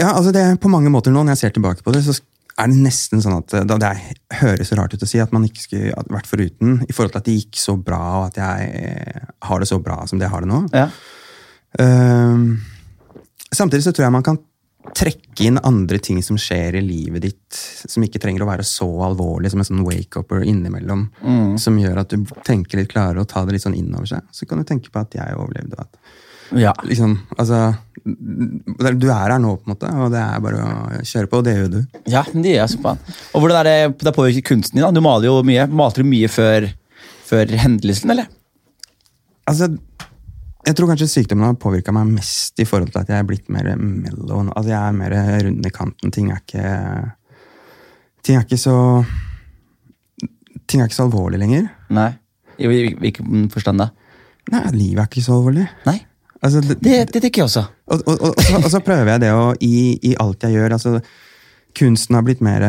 [0.00, 2.16] Ja, altså det er på mange måter nå, når jeg ser tilbake på det, så
[2.58, 4.00] er det nesten sånn at eh, Det er,
[4.40, 7.20] høres så rart ut å si at man ikke skulle vært foruten, i forhold til
[7.22, 10.26] at det gikk så bra, og at jeg eh, har det så bra som det
[10.26, 10.60] jeg har det nå.
[10.74, 10.88] Ja.
[11.78, 12.56] Uh,
[13.52, 14.40] samtidig så tror jeg man kan
[14.96, 18.88] trekke inn andre ting som skjer i livet ditt, som ikke trenger å være så
[19.08, 21.08] alvorlig som en sånn wake-upper innimellom,
[21.60, 24.24] som gjør at du tenker litt klarere og tar det litt sånn innover seg.
[24.34, 26.16] Så kan du tenke på at jeg overlevde, at
[26.56, 26.72] ja.
[26.82, 27.74] liksom, altså
[28.04, 31.44] Du er her nå, på en måte, og det er bare å kjøre på, og
[31.44, 31.80] det gjør du.
[32.08, 33.02] Ja, det gjør jeg så faen.
[33.34, 34.86] Og hvordan er det, det påvirker kunsten din?
[34.86, 34.92] da?
[34.94, 35.66] Du maler jo mye.
[35.68, 36.70] Malte du mye før,
[37.28, 38.30] før hendelsen, eller?
[39.48, 39.68] Altså,
[40.68, 43.48] jeg tror kanskje sykdommen har påvirka meg mest i forhold til at jeg er blitt
[43.52, 44.42] mer mellow.
[44.52, 45.14] Altså, jeg er mer
[45.46, 46.12] rund i kanten.
[46.14, 46.66] Ting er ikke
[48.26, 48.74] Ting er ikke så
[50.68, 51.70] Ting er ikke så alvorlig lenger.
[51.96, 52.10] Nei.
[52.60, 53.88] I hvilken forstand da?
[54.52, 55.64] Nei, livet er ikke så alvorlig.
[55.86, 55.96] Nei.
[56.42, 57.64] Altså, det, Det, det tenker jeg også.
[57.88, 60.76] og, og, og, så, og så prøver jeg det å, i, i alt jeg gjør
[60.76, 60.98] altså,
[61.78, 62.64] Kunsten har blitt mer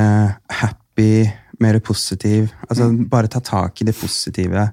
[0.62, 1.26] happy,
[1.60, 2.54] mer positiv.
[2.70, 4.70] Altså, Bare ta tak i det positive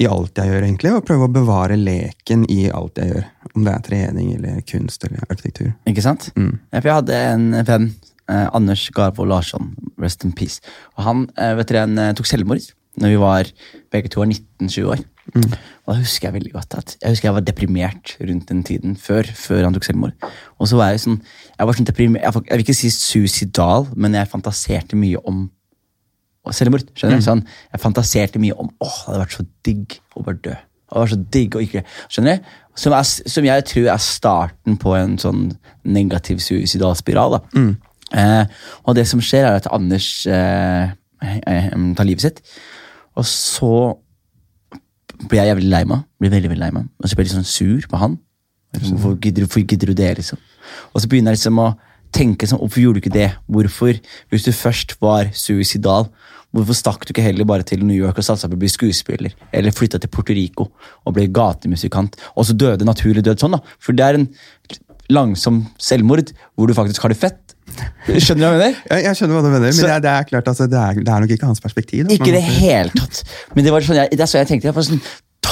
[0.00, 3.26] i alt jeg gjør, egentlig, og prøve å bevare leken i alt jeg gjør.
[3.52, 5.72] Om det er trening eller kunst eller arkitektur.
[5.90, 6.30] Ikke sant?
[6.38, 6.54] Mm.
[6.72, 7.90] Jeg hadde en venn,
[8.30, 10.62] eh, Anders Garbo Larsson, rest in peace.
[10.96, 13.48] Og han eh, vet dere, han, eh, tok selvmord når vi var
[13.92, 15.04] begge to var 19-20 år.
[15.32, 15.52] Mm.
[15.86, 18.96] Og da husker jeg veldig godt at jeg husker jeg var deprimert rundt den tiden
[19.00, 20.28] før, før han tok selvmord.
[20.58, 21.20] Og så var jeg sånn,
[21.56, 25.46] jeg var sånn deprimert, jeg, jeg vil ikke si suicidal, men jeg fantaserte mye om
[26.50, 26.88] selvmord.
[26.98, 27.24] skjønner du?
[27.24, 30.56] Sånn, jeg fantaserte mye om åh, det hadde vært så digg å bare dø.
[30.92, 32.50] Det vært så digg å ikke Skjønner du?
[32.82, 35.42] Som, er, som jeg tror er starten på en sånn
[35.84, 37.38] negativ suicidal spiral.
[37.38, 37.64] da.
[38.12, 38.44] Eh,
[38.84, 42.40] og det som skjer, er at Anders eh, eh, tar livet sitt.
[43.16, 43.72] Og så
[45.28, 46.04] blir jeg jævlig lei meg.
[46.20, 46.88] Blir veldig, veldig lei meg.
[46.98, 48.18] Og så blir jeg litt sånn sur på han.
[48.72, 50.40] Hvorfor gidder, hvorfor gidder du det, liksom?
[50.92, 51.72] Og så begynner jeg liksom å
[52.12, 53.30] tenke sånn, hvorfor gjorde du ikke det?
[53.52, 53.98] Hvorfor,
[54.32, 56.08] hvis du først var suicidal,
[56.52, 59.32] hvorfor stakk du ikke heller bare til New York og satsa på å bli skuespiller?
[59.56, 60.68] Eller flytta til Puerto Rico
[61.06, 63.62] og ble gatemusikant, og så døde naturlig død sånn, da?
[63.82, 64.28] For det er en
[65.12, 67.40] langsom selvmord hvor du faktisk har det fett.
[68.06, 68.78] Skjønner du hva jeg mener?
[68.90, 70.78] Jeg, jeg skjønner hva du mener, men Så- det, er, det er klart altså, det,
[70.78, 72.06] er, det er nok ikke hans perspektiv.
[72.08, 73.22] Da, Ikke i det hele tatt.
[73.56, 74.68] Men det var sånn jeg, det er så jeg tenkte.
[74.72, 75.02] Jeg sånn,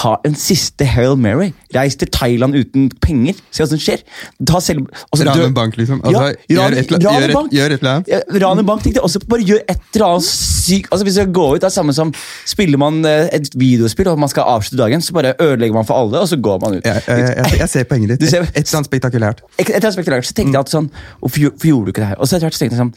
[0.00, 1.50] Ta en siste Hail Mary.
[1.74, 3.36] Reis til Thailand uten penger.
[3.52, 4.00] Se hva som skjer.
[4.48, 6.00] Ta selv, Altså, så Ran en bank, liksom.
[6.00, 8.08] Altså, ja, gjør et gjør et- gjør et eller annet.
[8.30, 9.04] Rane ran en bank, tenkte jeg.
[9.04, 9.20] også.
[9.28, 12.12] bare gjør et eller annet sykt altså Hvis jeg går ut, det er samme som
[12.46, 15.94] Spiller man eh, et videospill og man skal avslutte dagen, så bare ødelegger man for
[16.00, 16.84] alle, og så går man ut.
[16.84, 18.22] Jeg, jeg, jeg, jeg ser poenget ditt.
[18.32, 19.42] Et, et eller annet spektakulært.
[19.58, 22.20] Et eller annet spektakulært så tenkte jeg at sånn Hvorfor, gjorde du ikke det her?
[22.20, 22.94] Og så etter hvert så tenkte jeg sånn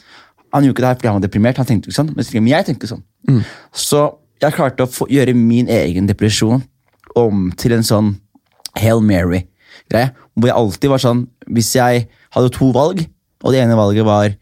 [0.54, 1.58] Han gjorde ikke det her fordi han var deprimert.
[1.58, 3.04] Han tenkte ikke sånn, Men jeg tenkte sånn.
[3.74, 4.04] Så
[4.44, 6.64] jeg klarte å få, gjøre min egen depresjon
[7.20, 8.14] om til en sånn
[8.80, 10.14] Hail Mary-greie.
[10.34, 11.20] Hvor jeg alltid var sånn
[11.54, 13.04] Hvis jeg hadde to valg,
[13.44, 14.34] og det ene valget var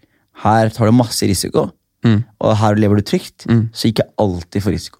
[0.46, 1.68] her tar du masse risiko,
[2.42, 4.98] og her lever du trygt, så gikk jeg alltid for risiko.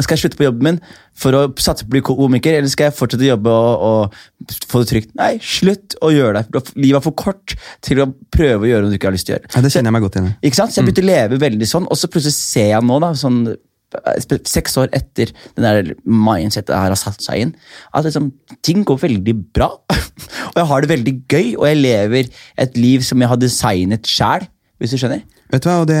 [0.00, 0.78] Skal jeg slutte på jobben min
[1.14, 4.54] for å satse på å bli komiker, eller skal jeg fortsette å jobbe og, og
[4.70, 5.10] få det trygt?
[5.18, 6.62] Nei, slutt å gjøre det.
[6.74, 7.54] Livet er for kort
[7.86, 9.50] til å prøve å gjøre noe du ikke har lyst til å gjøre.
[9.54, 10.30] Ja, det kjenner jeg meg godt igjen.
[10.42, 10.74] Ikke sant?
[10.74, 13.42] Så jeg begynte å leve veldig sånn, og så plutselig ser jeg nå, da, sånn
[14.48, 17.52] seks år etter den der mindsetet her har satt seg inn,
[17.94, 18.30] at liksom,
[18.66, 19.72] ting går veldig bra.
[20.50, 22.30] og jeg har det veldig gøy, og jeg lever
[22.66, 24.46] et liv som jeg har designet sjæl,
[24.80, 25.24] hvis du skjønner.
[25.50, 25.98] Vet du hva, og det,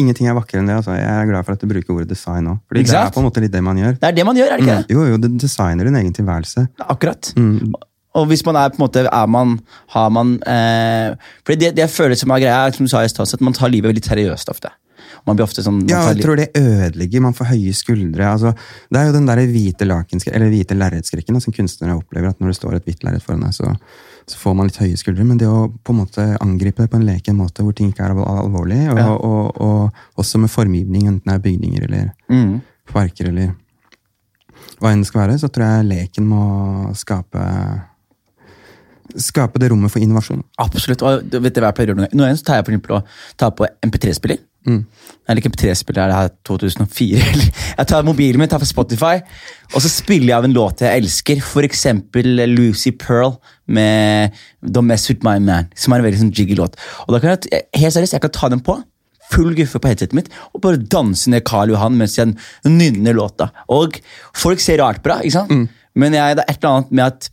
[0.00, 0.78] Ingenting er vakrere enn det.
[0.80, 0.94] altså.
[0.96, 2.58] Jeg er glad for at du bruker ordet design òg.
[2.72, 3.98] Det er på en måte litt det man gjør.
[4.00, 4.96] Det er det man gjør, er det ikke det?
[4.96, 6.64] Jo, jo, du designer din egen tilværelse.
[6.86, 7.32] Akkurat.
[8.18, 9.58] Og hvis man er på en måte er man,
[9.94, 11.12] har man eh,
[11.46, 13.54] For det, det jeg føler som er greia, som du sa i stad, at man
[13.54, 14.72] tar livet veldig seriøst ofte.
[15.26, 17.20] Man blir ofte sånn man Ja, jeg tror det ødelegger.
[17.20, 18.24] Man får høye skuldre.
[18.32, 18.54] altså
[18.90, 19.86] Det er jo den der hvite
[20.50, 22.28] hvite lerretskrekken som kunstnere opplever.
[22.30, 23.76] at Når det står et hvitt lerret foran deg, så,
[24.26, 25.24] så får man litt høye skuldre.
[25.24, 28.04] Men det å på en måte angripe det på en leken måte hvor ting ikke
[28.08, 29.08] er alvorlig, og, Ja.
[29.14, 29.92] og, og
[30.24, 32.60] også med formgivning, enten det er bygninger eller Mm.
[32.90, 33.54] parker eller
[34.80, 37.40] hva enn det skal være, så tror jeg leken må skape
[39.18, 40.44] Skape det rommet for innovasjon.
[40.62, 41.02] Absolutt.
[41.02, 42.16] og vet du hva jeg pleier å gjøre noen ganger?
[42.16, 43.04] Noen ganger så tar jeg for eksempel og
[43.42, 44.38] tar på MP3-spiller.
[44.68, 47.20] Eller ikke MP3-spiller, er det her 2004?
[47.78, 49.20] Jeg tar mobilen min, tar for Spotify,
[49.72, 51.40] og så spiller jeg av en låt jeg elsker.
[51.46, 53.36] For eksempel Lucy Pearl
[53.70, 56.76] med Don't Mess With My Man, som er en veldig sånn jiggy låt.
[57.06, 58.76] Og da kan jeg, helt seriøst, jeg kan ta den på,
[59.30, 62.34] full guffe på headsetet mitt, og bare danse ned Karl Johan mens jeg
[62.66, 63.52] nynner låta.
[63.70, 64.00] Og
[64.36, 65.54] folk ser rart på det, ikke sant?
[65.94, 67.30] Men jeg, det er et eller annet med at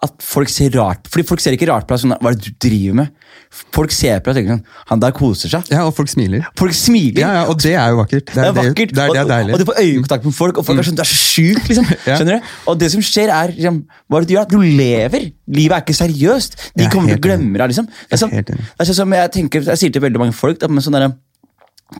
[0.00, 2.48] at folk ser rart Fordi folk ser ikke rart på deg sånn Hva er det
[2.48, 3.26] du driver med?
[3.74, 5.70] Folk ser på deg og tenker sånn Han der koser seg.
[5.72, 6.44] Ja, og folk smiler.
[6.58, 7.18] Folk smiler.
[7.18, 8.28] Ja, ja, Og det er jo vakkert.
[8.30, 8.92] det er vakkert.
[8.94, 9.52] Det er, det er og, deilig.
[9.54, 11.88] og du får øyekontakt med folk, og folk er sånn Du er så sjuk, liksom.
[12.06, 12.14] Ja.
[12.20, 12.52] Skjønner du?
[12.70, 14.46] Og det som skjer, er liksom, Hva er det du gjør?
[14.52, 15.26] Du lever.
[15.50, 16.54] Livet er ikke seriøst.
[16.78, 17.88] De er kommer til å glemme deg, liksom.
[17.90, 20.62] Det er sånn, det er sånn som jeg tenker Jeg sier til veldig mange folk
[20.62, 21.10] da, men sånn der,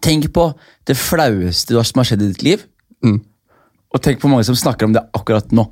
[0.06, 0.44] Tenk på
[0.86, 2.62] det flaueste som har skjedd i ditt liv,
[3.02, 3.16] Mm.
[3.94, 5.64] og tenk på mange som snakker om det akkurat nå.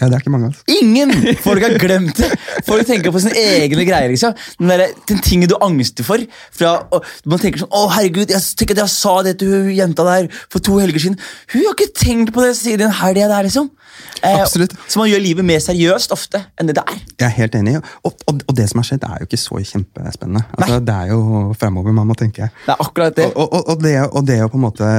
[0.00, 0.64] Ja, det er ikke mange altså.
[0.80, 1.12] Ingen!
[1.44, 2.30] Folk har glemt det.
[2.66, 4.08] Folk tenker på sine egne greier.
[4.12, 4.34] liksom.
[4.58, 6.22] Den, der, den tingen du angster for.
[6.54, 9.70] Fra, og man tenker sånn, å herregud, jeg tenker at jeg sa det til hun
[9.76, 11.20] jenta der for to helger siden.
[11.52, 13.70] Hun har ikke tenkt på det siden den helga der, liksom.
[14.22, 14.42] Eh.
[14.46, 16.98] Så man gjør livet mer seriøst ofte enn det det er.
[17.18, 17.76] Jeg er helt enig.
[18.06, 20.44] Og, og, og det som har skjedd, er jo ikke så kjempespennende.
[20.58, 21.22] Altså, det er jo
[21.58, 22.48] framover man må tenke.
[22.66, 23.30] Det er akkurat det.
[23.36, 24.90] Og, det, og det å på en måte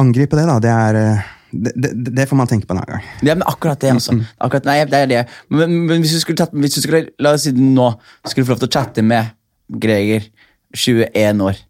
[0.00, 2.96] angripe det, da, det er eh, det, det, det får man tenke på en annen
[2.96, 3.10] gang.
[3.26, 4.16] Ja, men akkurat det, altså.
[4.42, 5.20] Akkurat, nei, det er det.
[5.52, 7.90] Men, men hvis, du skulle tatt, hvis du skulle, la oss si nå,
[8.26, 9.34] skulle få lov til å chatte med
[9.80, 10.26] Greger,
[10.74, 11.60] 21 år,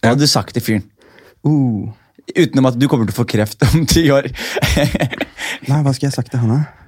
[0.00, 0.88] hva hadde du sagt til fyren?
[1.46, 1.92] Uh,
[2.36, 4.26] Utenom at du kommer til å få kreft om ti år.
[5.70, 6.86] nei, hva skulle jeg sagt til han, da?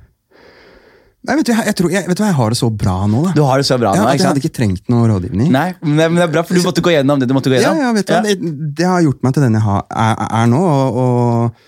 [1.29, 3.23] Nei, vet du, jeg, jeg, tror, jeg, vet du jeg har det så bra nå,
[3.27, 3.33] da.
[3.37, 4.21] Du har det så bra ja, ikke sant?
[4.21, 5.51] jeg hadde ikke trengt noe rådgivning.
[5.53, 7.51] Nei, men det, men det er bra, for du måtte gå gjennom det du måtte
[7.53, 7.81] gå gjennom.
[7.83, 8.21] ja, vet du ja.
[8.25, 10.63] det, det har gjort meg til den jeg er, er nå.
[10.63, 11.67] Og, og,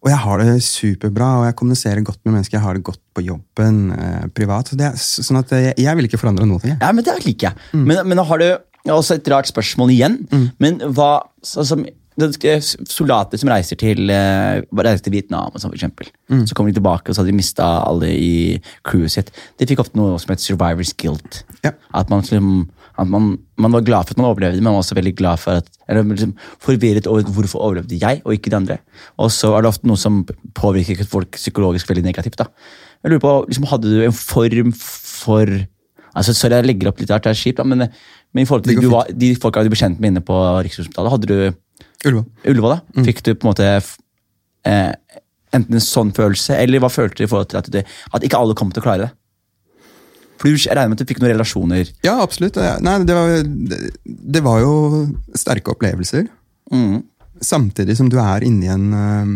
[0.00, 2.56] og jeg har det superbra, og jeg kommuniserer godt med mennesker.
[2.56, 4.68] Jeg har det godt på jobben, eh, privat.
[4.72, 6.60] Så det er, så- sånn at jeg, jeg vil ikke forandre noe.
[6.64, 6.78] Jeg.
[6.80, 7.56] Ja, men det liker jeg.
[7.74, 7.84] Mm.
[7.86, 8.46] Men, men har du
[8.88, 10.18] også et rart spørsmål igjen.
[10.58, 11.84] Men hva som
[12.20, 16.08] er Soldater som reiser til, eh, reiser til Vietnam, og sånn, for eksempel.
[16.30, 16.46] Mm.
[16.46, 19.30] så kommer de tilbake og så hadde de mista alle i crewet sitt.
[19.58, 21.42] De fikk ofte noe som het survivor's guilt.
[21.64, 21.72] Ja.
[21.94, 22.68] At, man, liksom,
[23.00, 25.40] at man, man var glad for at man overlevde, men man var også veldig glad
[25.40, 28.78] for at, eller liksom forvirret over hvorfor overlevde jeg og ikke de andre.
[29.18, 30.22] Og så er det ofte noe som
[30.58, 32.38] påvirker folk psykologisk veldig negativt.
[32.40, 32.50] da.
[33.02, 35.46] Jeg lurer på, liksom, Hadde du en form for
[36.10, 38.80] altså Sorry, jeg legger opp litt rart, det er kjipt, men, men i forhold til
[38.82, 40.36] du var, de folka du ble kjent med inne på
[40.66, 41.36] Rikshospitalet, hadde du
[42.00, 42.24] Ullevål.
[42.48, 42.78] Ulva da?
[42.96, 43.04] Mm.
[43.10, 44.92] Fikk du på en måte eh,
[45.56, 47.80] enten en sånn følelse, eller hva følte du i forhold til at, du,
[48.16, 49.10] at ikke alle kom til å klare det?
[50.40, 51.90] For jeg regner med at du fikk noen relasjoner.
[52.06, 52.56] Ja, absolutt.
[52.80, 54.74] Nei, det var, det, det var jo
[55.36, 56.30] sterke opplevelser.
[56.72, 57.02] Mm.
[57.44, 59.34] Samtidig som du er inni en eh,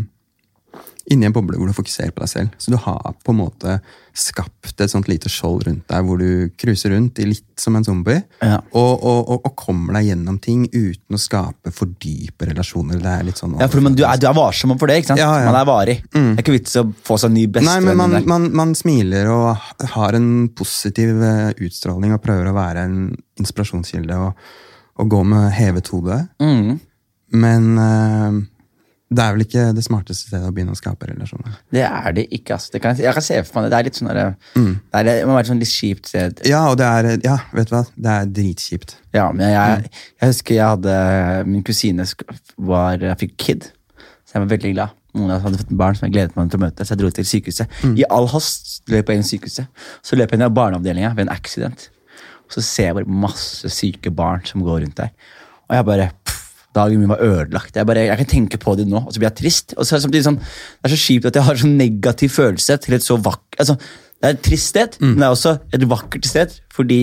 [1.12, 2.53] inni en boble hvor du fokuserer på deg selv.
[2.57, 3.75] Så du har på en måte
[4.17, 7.85] skapt et sånt lite skjold rundt deg hvor du cruiser rundt i litt som en
[7.85, 8.61] zombie, Ja.
[8.73, 13.03] og, og, og, og kommer deg gjennom ting uten å skape for dype relasjoner.
[13.03, 15.12] Det er litt sånn Ja, for men du, er, du er varsom for det, ikke
[15.12, 15.21] sant?
[15.21, 15.51] Ja, ja.
[15.51, 15.99] Man er varig.
[16.14, 18.75] Det er ikke vits å få seg en ny Nei, men bestevenn man, man, man
[18.79, 22.99] smiler og har en positiv eh, utstråling og prøver å være en
[23.43, 24.49] inspirasjonskilde og,
[25.03, 26.23] og gå med hevet hode.
[26.40, 26.77] Mm.
[27.35, 28.43] Men eh,
[29.12, 31.59] det er vel ikke det smarteste stedet å begynne å skape relasjoner.
[31.71, 32.73] Det er det ikke, Altså.
[32.73, 33.71] Det kan, jeg- kan se for meg det.
[33.71, 36.40] Det er litt sånn der, det, er, det må være et sånn litt kjipt sted.
[36.49, 37.85] Ja, og det er, ja, vet du hva?
[37.95, 38.97] Det er dritkjipt.
[39.14, 39.90] Ja, men jeg,
[40.21, 42.07] jeg husker jeg hadde Min kusine
[42.59, 43.69] var, jeg fikk kid,
[44.25, 44.90] så jeg var veldig glad.
[45.14, 47.11] Oss hadde fått en barn som jeg gledet meg til å møte, så jeg dro
[47.14, 47.79] til sykehuset.
[47.95, 49.69] I all hast løp jeg inn i sykehuset.
[50.03, 51.85] Så løp jeg inn i barneavdelinga ved en accident.
[52.49, 55.12] Og så ser jeg bare masse syke barn som går rundt der.
[55.71, 56.34] Og jeg bare pff,
[56.75, 57.77] Dagen min var ødelagt.
[57.77, 59.77] Jeg, bare, jeg kan tenke på det nå, og så blir jeg trist.
[59.77, 62.35] Og så er det samtidig sånn, det er så kjipt at jeg har sånn negativ
[62.35, 65.55] følelse til et så vakkert altså, Det er et trist sted, men det er også
[65.77, 66.59] et vakkert sted.
[66.73, 67.01] Fordi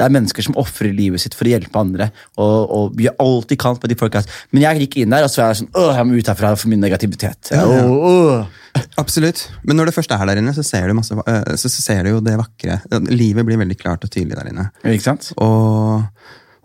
[0.00, 2.06] det er mennesker som ofrer livet sitt for å hjelpe andre.
[2.40, 3.76] Og, og gjør alt de kan.
[3.76, 4.22] på de folka.
[4.50, 6.54] Men jeg gikk inn der og så er jeg sånn, åh, jeg må ut herfra
[6.56, 7.52] for min negativitet.
[7.52, 7.84] Ja, ja.
[7.84, 8.80] Åh.
[9.02, 9.44] Absolutt.
[9.66, 12.06] Men når du først er der inne, så ser du, masse, eh, så, så ser
[12.06, 12.78] du jo det vakre.
[13.12, 14.70] Livet blir veldig klart og tydelig der inne.
[14.88, 15.32] Ikke sant?
[15.36, 16.06] Og,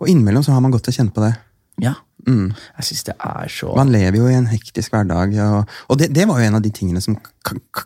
[0.00, 1.34] og innimellom så har man godt å kjenne på det.
[1.82, 1.96] Ja.
[2.26, 2.48] Mm.
[2.78, 6.08] Jeg syns det er så Man lever jo i en hektisk hverdag, og, og det,
[6.14, 7.14] det var jo en av de tingene som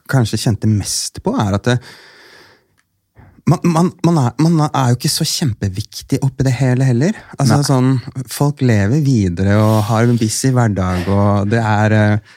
[0.09, 1.77] kanskje kjente mest på, er at det,
[3.51, 7.17] man, man, man, er, man er jo ikke så kjempeviktig oppi det hele heller.
[7.37, 7.95] Altså sånn,
[8.31, 12.37] Folk lever videre og har en busy hverdag, og det er eh,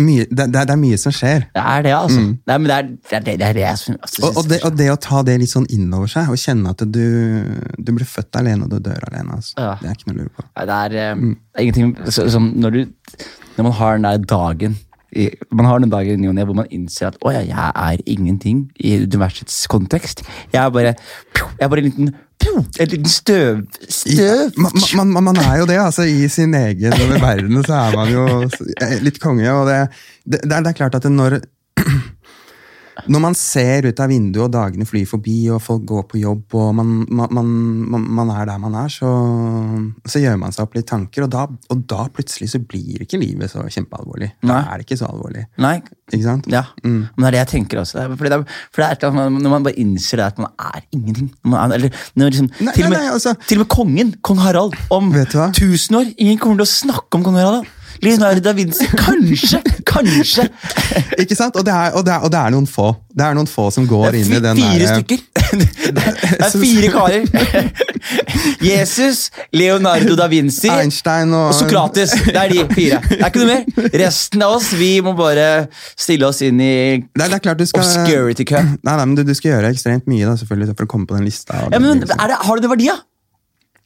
[0.00, 1.46] mye, det, det, er- mye som skjer.
[1.54, 2.20] Det er det, altså.
[2.20, 4.50] Nei, men det er det, er det, det, er det jeg syns altså, Og, og,
[4.50, 7.04] det, og det å ta det litt sånn innover seg, og kjenne at du,
[7.78, 9.56] du blir født alene og du dør alene, altså.
[9.58, 9.74] Ja.
[9.80, 10.46] det er ikke noe å lure på.
[10.50, 11.34] Nei, Det er, mm.
[11.34, 13.26] det er ingenting så, som når, du,
[13.58, 14.78] når man har den der dagen
[15.10, 18.02] i, Man har den dagen i og hvor man innser at å ja, jeg er
[18.06, 20.22] ingenting i universets kontekst.
[20.52, 20.92] Jeg er bare,
[21.34, 22.12] jeg er bare en liten
[22.80, 23.62] en liten støv...
[23.88, 24.50] Støv!
[24.56, 26.02] Ma- Man, man, man er jo det, altså.
[26.08, 28.26] I sin egen verden så er man jo
[29.04, 29.46] litt konge.
[29.52, 29.78] Og det,
[30.26, 31.40] det, det er klart at når
[33.10, 36.56] Når man ser ut av vinduet, og dagene flyr forbi, og folk går på jobb,
[36.58, 37.50] og man, man,
[37.90, 39.10] man, man, er der man er, så,
[40.04, 43.20] så gjør man seg opp litt tanker, og da, og da plutselig så blir ikke
[43.22, 44.32] livet så kjempealvorlig.
[44.42, 44.60] Da Nei.
[44.66, 45.46] er det ikke så alvorlig.
[45.62, 45.78] Nei,
[46.10, 46.48] Ikke sant?
[46.50, 46.64] ja.
[46.82, 48.04] Men det er det jeg tenker også.
[48.18, 48.40] Fordi det
[48.74, 51.30] for det er Når man bare innser at man er ingenting.
[51.44, 51.92] Man er, eller,
[52.26, 55.12] liksom, Nei, til, og med, nei, nei, altså- til og med kongen, kong Harald, om
[55.54, 57.68] tusen år Ingen kommer til å snakke om kong Harald.
[58.04, 59.60] Leonardo da Vinci, kanskje!
[59.88, 60.46] Kanskje!
[61.22, 61.56] Ikke sant?
[61.60, 62.88] Og det, er, og, det er, og det er noen få.
[63.10, 65.26] Det er noen få som går inn i den fire der- stykker.
[65.90, 67.24] Det er fire karer.
[68.70, 72.12] Jesus, Leonardo da Vinci Einstein og og Sokrates.
[72.28, 73.00] Det er de fire.
[73.08, 73.90] Det er ikke noe mer.
[74.04, 75.48] Resten av oss vi må bare
[75.98, 77.82] stille oss inn i Nei, det er klart du skal...
[77.82, 78.62] obscurity kø.
[78.62, 81.18] Nei, nei, men du, du skal gjøre ekstremt mye da, selvfølgelig, for å komme på
[81.18, 81.64] den lista.
[81.66, 83.00] Ja, men er det, Har du det verdi, da?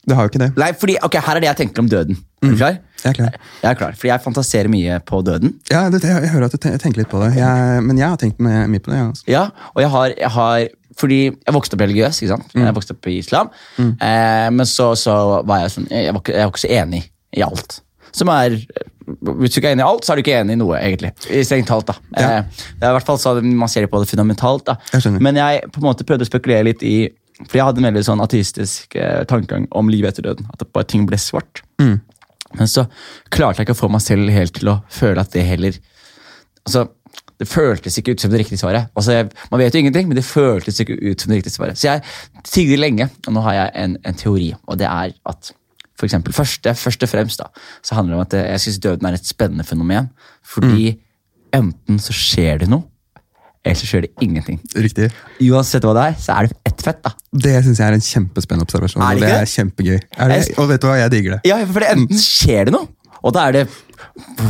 [0.04, 0.50] Det har jo ikke det.
[0.60, 2.18] Nei, fordi, ok, Her er det jeg tenker om døden.
[2.44, 2.74] Er du klar?
[3.04, 3.34] Jeg er klar.
[3.62, 5.52] Jeg er klar, fordi jeg fantaserer mye på døden.
[5.70, 8.16] Ja, det, jeg, jeg hører at du tenker litt på det, jeg, men jeg har
[8.20, 8.98] tenkt mye, på det.
[8.98, 9.28] Ja, altså.
[9.30, 10.66] Ja, og jeg har, jeg har
[10.98, 12.52] fordi jeg vokste opp religiøs, ikke sant?
[12.54, 13.48] Jeg vokste opp i islam.
[13.82, 15.14] Eh, men så, så
[15.46, 17.00] var jeg sånn jeg var, ikke, jeg var ikke så enig
[17.34, 17.80] i alt.
[18.14, 20.60] Som er Hvis du ikke er enig i alt, så er du ikke enig i
[20.60, 21.10] noe, egentlig.
[21.28, 21.96] I Strengt talt, da.
[22.14, 22.28] Ja.
[22.38, 24.64] Eh, det er i hvert fall så Man ser på det fundamentalt.
[24.70, 24.78] da.
[24.94, 25.18] Jeg.
[25.18, 27.10] Men jeg på en måte prøvde å spekulere litt i
[27.42, 30.46] For jeg hadde en veldig sånn ateistisk eh, tankegang om livet etter døden.
[30.54, 31.64] At bare ting ble svart.
[32.58, 32.86] Men så
[33.34, 35.80] klarte jeg ikke å få meg selv helt til å føle at det heller
[36.64, 36.86] Altså,
[37.38, 38.86] Det føltes ikke ut som det riktige svaret.
[38.96, 41.76] Altså, jeg, Man vet jo ingenting, men det føltes ikke ut som det riktige svaret.
[41.76, 42.00] Så jeg
[42.46, 45.50] tigger lenge, og nå har jeg en, en teori, og det er at
[45.98, 47.50] for eksempel, første, først og fremst da,
[47.84, 50.08] så handler det om at jeg syns døden er et spennende fenomen.
[50.42, 50.94] Fordi
[51.54, 52.88] enten så skjer det noe,
[53.64, 54.58] eller så skjer det ingenting.
[54.76, 55.08] Riktig.
[55.48, 57.00] Uansett hva det er, så er det ett fett.
[57.04, 57.14] da.
[57.32, 59.02] Det syns jeg er en kjempespennende observasjon.
[59.02, 59.96] Er det det ikke er kjempegøy.
[60.18, 61.40] Er det, og vet du hva, jeg digger det.
[61.48, 62.90] Ja, for det enten skjer det noe,
[63.24, 63.64] og da er det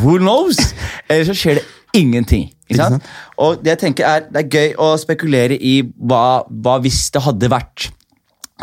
[0.03, 0.59] who knows,
[1.09, 2.49] eller så skjer det ingenting.
[2.67, 2.99] Ikke sant?
[2.99, 3.13] sant?
[3.45, 7.23] Og det jeg tenker er, det er gøy å spekulere i hva, hva hvis det
[7.23, 7.89] hadde vært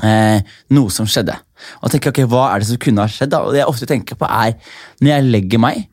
[0.03, 0.41] eh,
[0.75, 1.37] noe som skjedde.
[1.85, 3.31] Og tenke, ok, Hva er det som kunne ha skjedd?
[3.35, 3.43] da?
[3.45, 4.55] Og det jeg ofte tenker på er,
[4.99, 5.83] Når jeg legger meg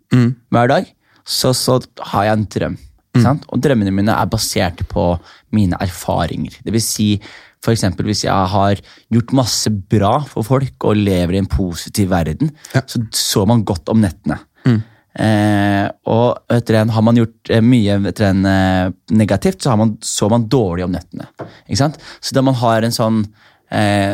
[0.49, 0.87] hver dag,
[1.29, 1.77] så, så
[2.11, 2.79] har jeg en drøm.
[3.25, 3.45] Sant?
[3.53, 5.05] Og drømmene mine er basert på
[5.57, 6.59] mine erfaringer.
[6.65, 7.09] Det vil si,
[7.65, 8.81] for eksempel hvis jeg har
[9.11, 12.83] gjort masse bra for folk og lever i en positiv verden, Ja.
[12.87, 14.39] så sover man godt om nettene.
[15.19, 19.97] Eh, og etter dere, har man gjort eh, mye dere, eh, negativt, så har man,
[20.05, 21.27] så man dårlig om nettene.
[21.67, 21.97] Ikke sant?
[22.23, 23.25] Så da man har en sånn
[23.73, 24.13] eh,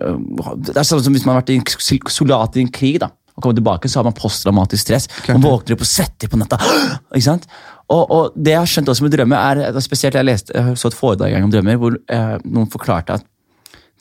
[0.00, 0.16] øh,
[0.58, 3.12] Det er sånn som hvis man har vært i en soldat i en krig, da.
[3.36, 5.06] Og kommer tilbake, så har man posttraumatisk stress.
[5.28, 6.58] Man våkner opp og svetter på natta.
[7.14, 7.46] Ikke sant?
[7.90, 10.90] Og, og det jeg har skjønt også med drømmer, er spesielt jeg leste, jeg så
[10.90, 13.26] et foredrag om drømmer, hvor eh, noen forklarte at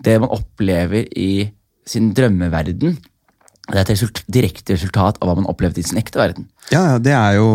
[0.05, 1.49] det man opplever i
[1.87, 2.97] sin drømmeverden,
[3.71, 6.47] det er et resultat, direkte resultat av hva man opplevde i sin ekte verden.
[6.73, 7.47] Ja, det er jo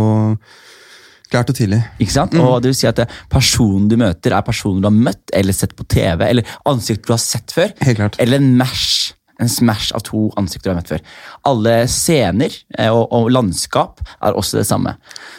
[1.32, 1.80] klart og tydelig.
[1.98, 2.36] Ikke sant?
[2.38, 3.02] Og det vil si at
[3.32, 7.14] Personen du møter, er personen du har møtt eller sett på TV, eller ansikt du
[7.14, 7.72] har sett før.
[7.82, 8.18] Helt klart.
[8.22, 9.12] Eller en mash.
[9.42, 11.02] En smash av to ansikter du har møtt før.
[11.50, 14.96] Alle scener eh, og, og landskap er også det samme.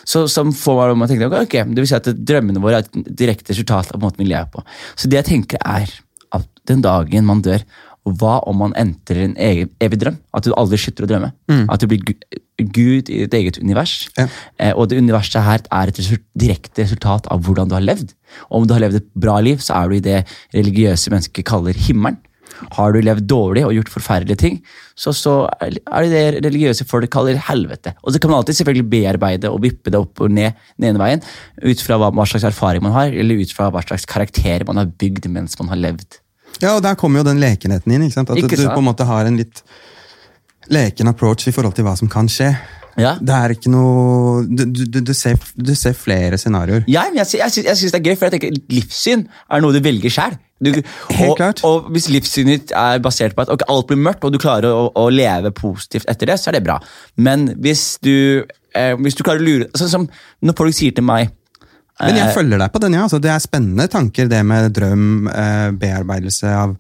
[0.07, 2.87] Så som får meg til å tenke, ok, det vil si at Drømmene våre er
[2.87, 4.63] et direkte resultat av måten vi lever på.
[4.95, 5.89] Så det jeg tenker er
[6.35, 7.63] at den dagen man dør,
[8.15, 10.17] hva om man entrer en egen, evig drøm?
[10.35, 11.31] At du aldri slutter å drømme.
[11.71, 12.03] At du blir
[12.57, 14.07] Gud i ditt eget univers.
[14.17, 14.27] Ja.
[14.61, 18.13] Eh, og det universet her er et result, direkte resultat av hvordan du har levd.
[18.49, 20.21] Og om du har levd et bra liv, så er du i det
[20.55, 22.19] religiøse mennesker kaller himmelen.
[22.76, 24.60] Har du levd dårlig og gjort forferdelige ting,
[24.97, 27.93] så, så er det det religiøse folk kaller helvete.
[28.03, 31.01] Og så kan man alltid selvfølgelig bearbeide og vippe det opp og ned den ene
[31.01, 31.26] veien,
[31.64, 34.82] ut fra hva, hva slags erfaring man har, eller ut fra hva slags karakter man
[34.82, 36.22] har bygd mens man har levd.
[36.62, 38.08] Ja, og der kommer jo den lekenheten inn.
[38.08, 38.32] ikke sant?
[38.34, 38.74] At Ikke du sant?
[38.74, 39.62] på en måte har en litt
[40.74, 42.49] leken approach i forhold til hva som kan skje.
[42.97, 43.14] Ja.
[43.22, 46.88] Det er ikke noe Du, du, du, ser, du ser flere scenarioer.
[46.89, 49.84] Ja, jeg, jeg, jeg synes det er gøy, for jeg tenker livssyn er noe du
[49.86, 50.10] velger
[50.62, 50.84] sjøl.
[51.14, 51.64] Helt Og, klart.
[51.68, 54.70] og hvis livssynet ditt er basert på at okay, alt blir mørkt, og du klarer
[54.74, 56.80] å, å leve positivt etter det, så er det bra.
[57.16, 60.08] Men hvis du, eh, hvis du klarer å lure Sånn som
[60.41, 61.30] når folk sier til meg
[62.01, 63.05] Men jeg eh, følger deg på den, ja.
[63.08, 66.76] Altså, det er spennende tanker, det med drøm, eh, bearbeidelse av,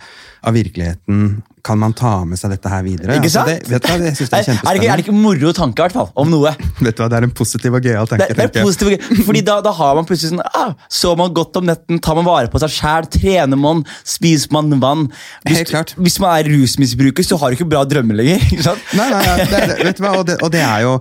[0.47, 1.37] av virkeligheten.
[1.67, 3.17] Kan man ta med seg dette her videre?
[3.17, 3.49] Ikke Altså, sant?
[3.49, 5.81] det, vet du hva, synes det er er, det ikke, er det ikke moro tanke,
[5.81, 6.53] i hvert fall, om noe?
[6.85, 8.27] Vet du hva, Det er en positiv og gøyal Det, tanke.
[8.37, 8.99] det er tenker jeg.
[9.01, 9.25] gøy.
[9.27, 12.27] fordi da, da har man plutselig sånn ah, Sover man godt om netten, tar man
[12.29, 15.03] vare på seg sjæl, trener man, spiser man vann
[15.43, 15.91] hvis, Helt klart.
[15.99, 18.47] hvis man er rusmisbruker, så har du ikke bra drømmer lenger.
[18.53, 18.87] ikke sant?
[18.95, 20.93] Nei, nei, nei det, det, vet du hva, og det, og det er jo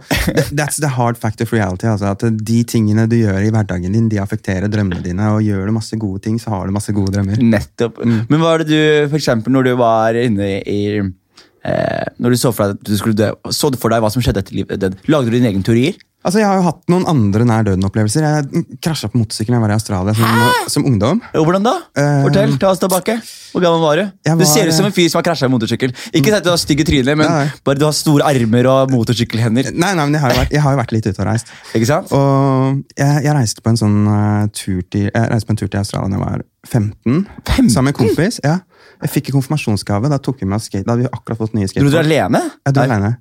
[0.51, 1.87] That's the hard fact of reality.
[1.93, 5.31] Altså, at De tingene du gjør i hverdagen din, de affekterer drømmene dine.
[5.37, 7.39] Og gjør du masse gode ting, så har du masse gode drømmer.
[7.55, 8.03] Nettopp.
[8.03, 12.53] Men hva er det du, for når du var inne i eh, Når du så
[12.55, 14.87] for deg at du skulle dø, så du for deg hva som skjedde etter livet?
[15.11, 15.97] Lagde du dine egne teorier?
[16.27, 18.25] Altså, Jeg har jo hatt noen andre nær døden-opplevelser.
[18.27, 21.21] Jeg krasja på motorsykkel da jeg var i Australia som, som ungdom.
[21.37, 21.75] Jo, hvordan da?
[21.95, 23.15] Eh, Fortell, ta oss tilbake.
[23.53, 24.03] Hvor gammel var du?
[24.27, 25.95] Var, Du ser ut som en fyr som har krasja i motorsykkel.
[26.19, 27.45] Ikke at du har stygge tryner, men Nei.
[27.63, 29.71] bare du har store armer og motorsykkelhender.
[29.71, 31.55] Nei, nei, men jeg har jo vært, jeg har jo vært litt ute og reist.
[31.79, 32.11] Ikke sant?
[32.19, 35.71] Og jeg, jeg reiste på en sånn uh, tur til Jeg reiste på en tur
[35.71, 37.23] til Australia da jeg var 15.
[37.47, 37.71] 15?
[37.71, 38.43] Sammen med en kompis.
[38.43, 38.59] ja.
[39.03, 40.11] Jeg fikk en konfirmasjonsgave.
[40.13, 40.87] Da tok vi med skate.
[40.87, 42.07] Da hadde vi akkurat fått nye Dro du skateboard.
[42.07, 42.43] alene?
[42.65, 42.89] Dro Nei.
[42.89, 43.13] alene.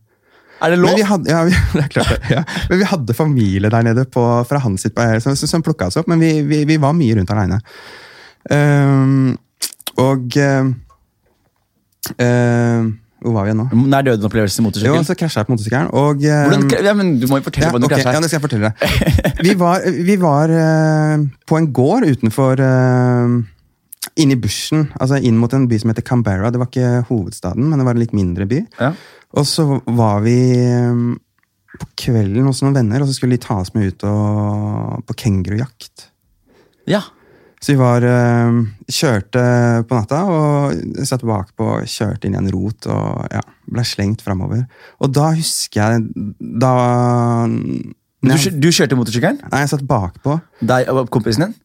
[0.64, 0.92] Er det lov?
[0.94, 2.44] Men vi hadde, ja, vi, det er klart ja.
[2.70, 6.08] Men vi hadde familie der nede på, fra hans sitt, som, som plukka oss opp,
[6.12, 7.60] men vi, vi, vi var mye rundt aleine.
[8.46, 9.34] Um,
[10.00, 10.68] og uh,
[12.22, 12.82] uh,
[13.26, 13.66] Hvor var vi nå?
[13.90, 15.90] Nær døden-opplevelse i Jo, så krasja jeg på motorsykkelen.
[15.98, 18.16] Og, um, Hvordan, ja, men du må jo fortelle ja, hvordan du okay, krasja.
[18.16, 19.44] ja, det skal jeg fortelle deg.
[19.46, 23.36] Vi var, vi var uh, på en gård utenfor uh,
[24.22, 26.52] Inne i bushen, altså inn mot en by som heter Canberra.
[26.54, 28.62] Det var ikke hovedstaden, men det var en litt mindre by.
[28.80, 28.94] Ja.
[29.36, 29.66] Og så
[29.98, 31.02] var vi eh,
[31.82, 35.18] på kvelden hos noen venner, og så skulle de ta oss med ut og, på
[35.26, 36.10] kengurujakt.
[36.88, 37.04] ja.
[37.66, 38.58] Så vi var, eh,
[38.94, 39.42] kjørte
[39.90, 43.40] på natta og satt bakpå og kjørte inn i en rot og ja,
[43.74, 44.68] ble slengt framover.
[45.02, 46.04] Og da husker jeg
[46.62, 46.74] Da
[47.48, 49.40] Du, du kjørte motorsykkelen?
[49.50, 50.36] Nei, jeg satt bakpå.
[50.62, 51.56] Deg og kompisen din?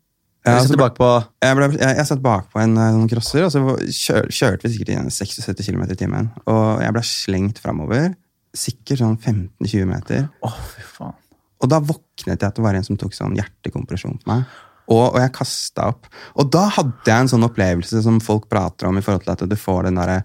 [0.48, 1.08] Altså, tilbake på
[1.44, 3.60] Jeg, ble, jeg, jeg satt bakpå en sånn crosser, og så
[3.92, 6.30] kjør, kjørte vi sikkert i en 76 km i timen.
[6.48, 8.14] Og jeg ble slengt framover.
[8.56, 10.24] Sikkert sånn 15-20 meter.
[10.46, 11.18] Oh, fy faen.
[11.60, 14.46] Og da våknet jeg at det var en som tok sånn hjertekompresjon på meg.
[14.90, 16.08] Og, og jeg kasta opp.
[16.40, 19.44] Og da hadde jeg en sånn opplevelse som folk prater om, i forhold til at
[19.44, 20.22] du får den derre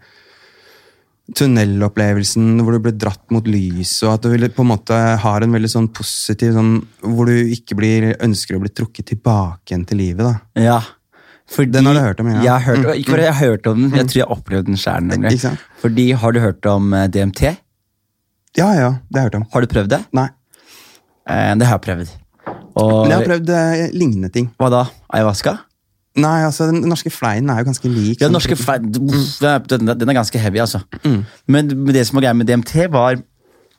[1.33, 5.55] tunnelopplevelsen hvor du ble dratt mot lyset, og at du på en måte har en
[5.55, 9.97] veldig sånn positiv sånn, Hvor du ikke blir, ønsker å bli trukket tilbake igjen til
[9.97, 10.25] livet.
[10.25, 10.61] da.
[10.61, 10.79] Ja.
[11.49, 12.41] Fordi, Den har du hørt om, ja.
[12.41, 14.65] Jeg har hørt, ikke bare jeg har hørt om den, jeg tror jeg har opplevd
[14.65, 15.57] den sjæl.
[15.81, 17.41] Fordi, har du hørt om eh, DMT?
[18.57, 19.45] Ja, ja, det har jeg hørt om.
[19.53, 20.01] Har du prøvd det?
[20.15, 20.29] Nei.
[21.29, 22.13] Eh, det har jeg prøvd.
[22.75, 24.49] Og Men jeg har prøvd eh, lignende ting.
[24.59, 24.83] hva da?
[25.13, 25.57] Ayahuasca?
[26.15, 28.21] Nei, altså, Den norske fleinen er jo ganske lik.
[28.21, 30.79] Ja, den norske fleien, den, den er ganske heavy, altså.
[31.03, 31.23] Mm.
[31.47, 33.17] Men det som var greia med DMT, var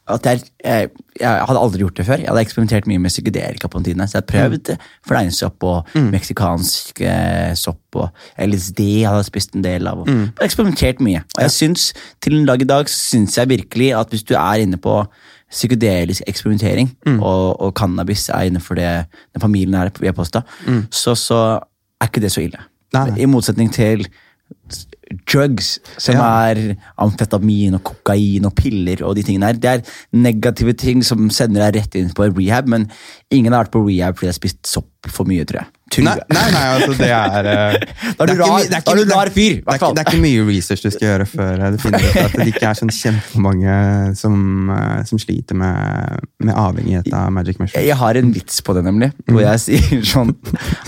[0.06, 2.20] at jeg, jeg, jeg hadde aldri gjort det før.
[2.22, 4.02] Jeg hadde eksperimentert mye med psykedelika på den tiden.
[4.06, 4.84] Så jeg hadde prøvd mm.
[5.08, 6.10] fleinsopp og mm.
[6.14, 10.04] meksikansk eh, sopp og LSD hadde jeg spist en del av.
[10.04, 10.22] Og mm.
[10.46, 11.24] Eksperimentert mye.
[11.34, 11.88] Og jeg syns,
[12.22, 15.00] til en dag i dag syns jeg virkelig at hvis du er inne på
[15.50, 17.18] psykedelisk eksperimentering, mm.
[17.18, 18.90] og, og, cannabis er innenfor det
[19.34, 20.86] den familien her vi har posta, mm.
[20.90, 21.40] så, så
[22.00, 22.62] er ikke det så ille.
[22.94, 23.08] Nei.
[23.22, 24.06] I motsetning til
[25.30, 26.26] drugs, som ja.
[26.50, 29.60] er amfetamin og kokain og piller og de tingene her.
[29.62, 32.88] Det er negative ting som sender deg rett inn på rehab, men
[33.30, 35.72] ingen har vært på rehab fordi de har spist sopp for mye, tror jeg.
[36.02, 37.74] Nei, nei, nei, altså det er uh,
[38.18, 41.06] Da er du rar, det er rar fyr, det, er ikke mye research du skal
[41.12, 43.76] gjøre før du finner ut at det ikke er sånn kjempemange
[44.18, 44.40] som,
[44.72, 47.86] uh, som sliter med, med, avhengighet av magic mushroom.
[47.86, 49.46] Jeg har en vits på det, nemlig, hvor mm.
[49.46, 50.34] jeg sier sånn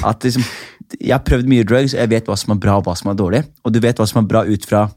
[0.02, 0.50] at liksom
[0.96, 3.10] jeg har prøvd mye drugs, og jeg vet hva som er bra og hva som
[3.12, 3.42] er dårlig.
[3.64, 4.88] Og du vet hva som er bra ut fra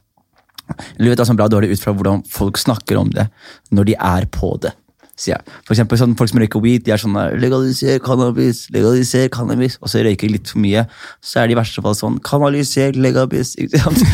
[0.72, 3.10] eller du vet hva som er bra og dårlig ut fra hvordan folk snakker om
[3.12, 3.28] det
[3.76, 4.72] når de er på det.
[5.20, 5.56] sier jeg.
[5.68, 9.92] For eksempel sånn, Folk som røyker weed, de er sånn 'legaliser cannabis', legaliser cannabis, og
[9.92, 10.88] så røyker de litt for mye.
[11.22, 13.54] Så er de i verste fall sånn 'kanaliser legabis'.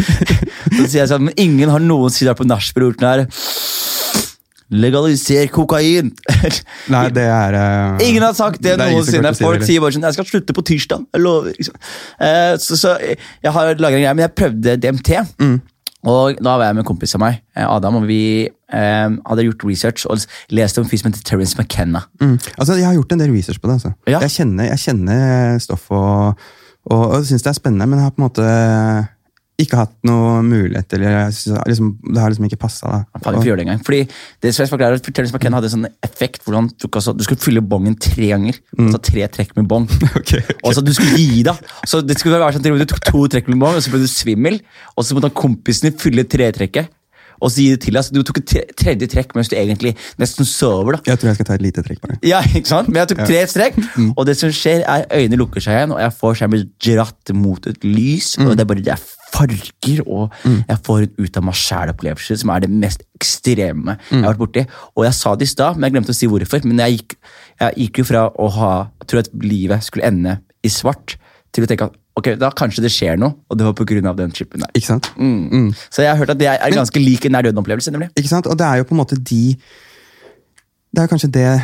[0.76, 3.28] så sier jeg sånn, Men ingen har noensinne vært på nachspiel og gjort den her
[4.70, 6.12] Legaliser kokain!
[6.94, 9.32] Nei, det er uh, Ingen har sagt det, det noensinne.
[9.40, 11.08] Folk sier bare sånn 'Jeg skal slutte på tirsdag'.
[11.16, 11.56] Jeg lover.
[12.20, 15.24] Uh, så, så, jeg har laget en greie, men jeg prøvde DMT.
[15.40, 15.58] Mm.
[16.08, 19.48] Og Da var jeg med en kompis av meg, eh, Adam, og vi um, hadde
[19.48, 20.22] gjort research og
[20.54, 22.04] leste om en fyr som heter Terence McKenna.
[22.22, 22.38] Mm.
[22.58, 23.74] Altså, Jeg har gjort en del research på det.
[23.74, 23.92] altså.
[24.08, 24.20] Ja.
[24.20, 26.40] Jeg, kjenner, jeg kjenner stoff og,
[26.86, 28.48] og, og syns det er spennende, men jeg har på en måte
[29.58, 31.32] ikke hatt noe mulighet eller
[31.66, 33.00] liksom, Det har liksom ikke passa.
[33.88, 34.04] Fordi
[34.44, 37.16] det som jeg skal klare, Terence McKenna hadde en sånn effekt hvor han tok altså,
[37.18, 38.60] du skulle fylle bongen tre ganger.
[38.78, 38.86] Mm.
[38.86, 39.88] Altså tre trekk med bong.
[40.20, 40.60] okay, okay.
[40.62, 41.64] Og så du skulle gi deg.
[41.90, 44.12] Så det skulle være sånn, Du tok to trekk med bong, og så ble du
[44.12, 44.62] svimmel.
[44.94, 46.94] Og så måtte kompisen din fylle tretrekket
[47.42, 48.10] og så gi det til deg.
[48.16, 50.98] Du tok et tredje trekk mens du egentlig nesten sover.
[50.98, 51.14] da.
[51.14, 52.18] Jeg tror jeg skal ta et lite trekk bare.
[52.26, 52.90] Ja, ikke sant?
[52.92, 54.10] Men jeg tok tre strekk, mm.
[54.16, 57.70] og det som skjer er øynene lukker seg igjen, og jeg får skjermen dratt mot
[57.70, 58.34] et lys.
[58.42, 60.60] og det er bare det er farger, og mm.
[60.70, 64.18] jeg får en ut av meg sjæl-opplevelse, som er det mest ekstreme mm.
[64.18, 64.66] jeg har vært borti.
[64.96, 66.68] Og jeg sa det i stad, men jeg glemte å si hvorfor.
[66.68, 67.18] Men jeg gikk,
[67.62, 68.74] jeg gikk jo fra å ha,
[69.06, 71.18] tro at livet skulle ende i svart,
[71.56, 74.14] til å tenke at ok, da kanskje det skjer noe, og det var pga.
[74.18, 74.72] den chipen der.
[74.74, 75.12] Ikke sant?
[75.18, 75.50] Mm.
[75.52, 75.74] Mm.
[75.90, 77.92] Så jeg har hørt at det er ganske lik en nær døden-opplevelse.
[77.92, 78.10] nemlig.
[78.18, 78.48] Ikke sant?
[78.48, 79.58] Og det er jo på en måte de
[80.96, 81.62] Det er kanskje det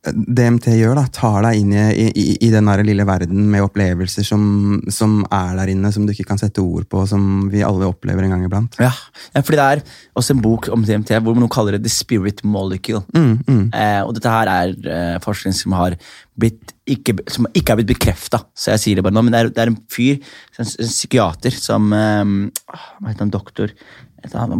[0.00, 4.42] DMT gjør, da, tar deg inn i, i, i den lille verden med opplevelser som,
[4.88, 8.24] som, er der inne, som du ikke kan sette ord på, som vi alle opplever
[8.24, 8.78] en gang iblant.
[8.80, 8.94] Ja,
[9.34, 9.82] ja fordi det er
[10.16, 13.02] også en bok om DMT hvor noen kaller det The Spirit Molecule.
[13.12, 13.66] Mm, mm.
[13.76, 15.98] Eh, og dette her er eh, forskning som, har
[16.40, 19.26] blitt ikke, som ikke er blitt bekrefta, så jeg sier det bare nå.
[19.26, 20.16] Men det er, det er en fyr,
[20.56, 22.24] en, en psykiater, som eh,
[22.72, 23.76] Hva heter han, doktor?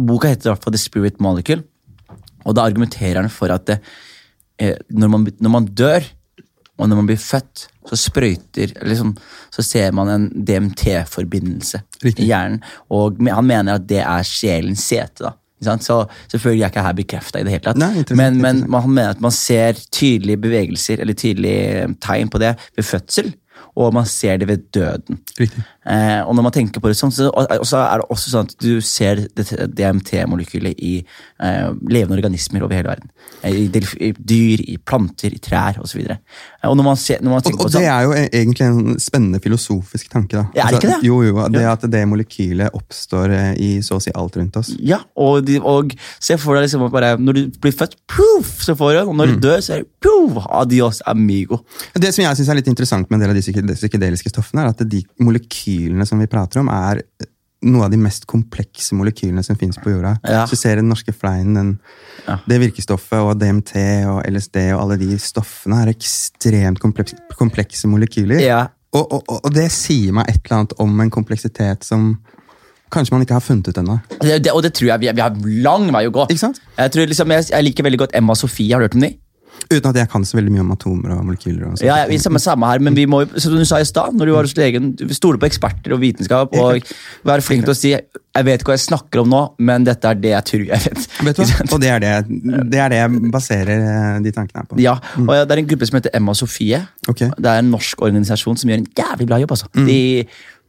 [0.05, 1.65] Boka heter i hvert fall The Spirit Molecule,
[2.45, 4.10] og da argumenterer han for at det, Eh,
[4.89, 6.07] når, man, når man dør,
[6.77, 9.15] og når man blir født, så sprøyter liksom,
[9.53, 12.61] Så ser man en DMT-forbindelse i hjernen.
[12.89, 15.25] Og han mener at det er sjelens sete.
[15.27, 15.33] da.
[15.61, 15.99] Så
[16.31, 17.77] selvfølgelig er ikke her bekrefta i det hele tatt.
[17.77, 22.55] Nei, men, men, han mener at man ser tydelige bevegelser eller tydelige tegn på det
[22.77, 23.33] ved fødsel
[23.75, 25.21] og man ser det ved døden.
[25.39, 28.81] Eh, og når man tenker på det sånn, så, er det også sånn at du
[28.85, 33.09] ser DMT-molekylet i eh, levende organismer over hele verden.
[33.41, 36.03] Eh, I, I, dyr, i planter, i trær osv.
[36.03, 38.99] Og, og, når man ser, når man og, og det er jo e- egentlig en
[39.01, 40.37] spennende filosofisk tanke.
[40.37, 40.45] da.
[40.53, 40.97] Er det ikke det?
[40.99, 44.61] Altså, jo, jo, det At det molekylet oppstår eh, i så å si alt rundt
[44.61, 44.73] oss.
[44.77, 48.75] Ja, og, de, og se for deg liksom bare Når du blir født, puff, så
[48.77, 49.41] får du og når du mm.
[49.47, 51.63] dør, så er det puff, adios amigo.
[51.95, 54.73] Det som jeg synes er litt interessant med en del av disse psykedeliske stoffene, er
[54.73, 57.03] at de molekylene som vi prater om, er
[57.61, 60.15] noe av de mest komplekse molekylene som finnes på jorda.
[60.25, 60.43] Ja.
[60.49, 61.71] Så ser den norske fleinen, den,
[62.25, 62.39] ja.
[62.49, 63.75] det virkestoffet og DMT
[64.09, 68.41] og LSD og alle de stoffene er ekstremt komplekse, komplekse molekyler.
[68.41, 68.63] Ja.
[68.97, 72.15] Og, og, og, det sier meg et eller annet om en kompleksitet som
[72.91, 73.99] kanskje man ikke har funnet ut ennå.
[74.19, 76.25] og det tror jeg vi, vi har lang vei å gå.
[76.33, 76.59] Ikke sant?
[76.75, 78.73] Jeg, tror, liksom, jeg, jeg liker veldig godt Emma Sofie.
[78.73, 79.15] Har du hørt om dem?
[79.69, 81.67] Uten at jeg kan så veldig mye om atomer og molekyler.
[81.69, 84.15] Og ja, ja, vi samme, samme her, men vi må som du sa i stad,
[84.17, 86.55] når du var hos legen, stole på eksperter og vitenskap.
[86.57, 86.91] Og
[87.27, 87.93] være flink til å si
[88.31, 90.79] 'jeg vet ikke hva jeg snakker om nå, men dette er det jeg tror jeg
[90.85, 91.07] vet'.
[91.25, 91.65] vet du hva?
[91.73, 92.11] Og det er det,
[92.71, 94.79] det er det, jeg baserer eh, de tankene her på.
[94.79, 95.27] Ja, mm.
[95.27, 96.79] og Det er en gruppe som heter Emma Sofie.
[97.09, 97.29] Okay.
[97.37, 99.51] Det er en norsk organisasjon som gjør en jævlig bra jobb.
[99.51, 99.67] altså.
[99.75, 99.85] Mm.
[99.85, 99.99] De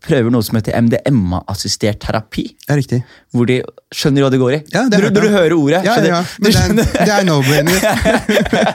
[0.03, 2.45] prøver noe som heter MDMA-assistert terapi.
[2.67, 3.03] Ja, riktig.
[3.33, 3.61] Hvor de
[3.95, 4.61] skjønner hva det går i.
[4.73, 5.83] Ja, det når, du hører ordet.
[5.87, 7.79] Ja, ja, det det er no-brainer.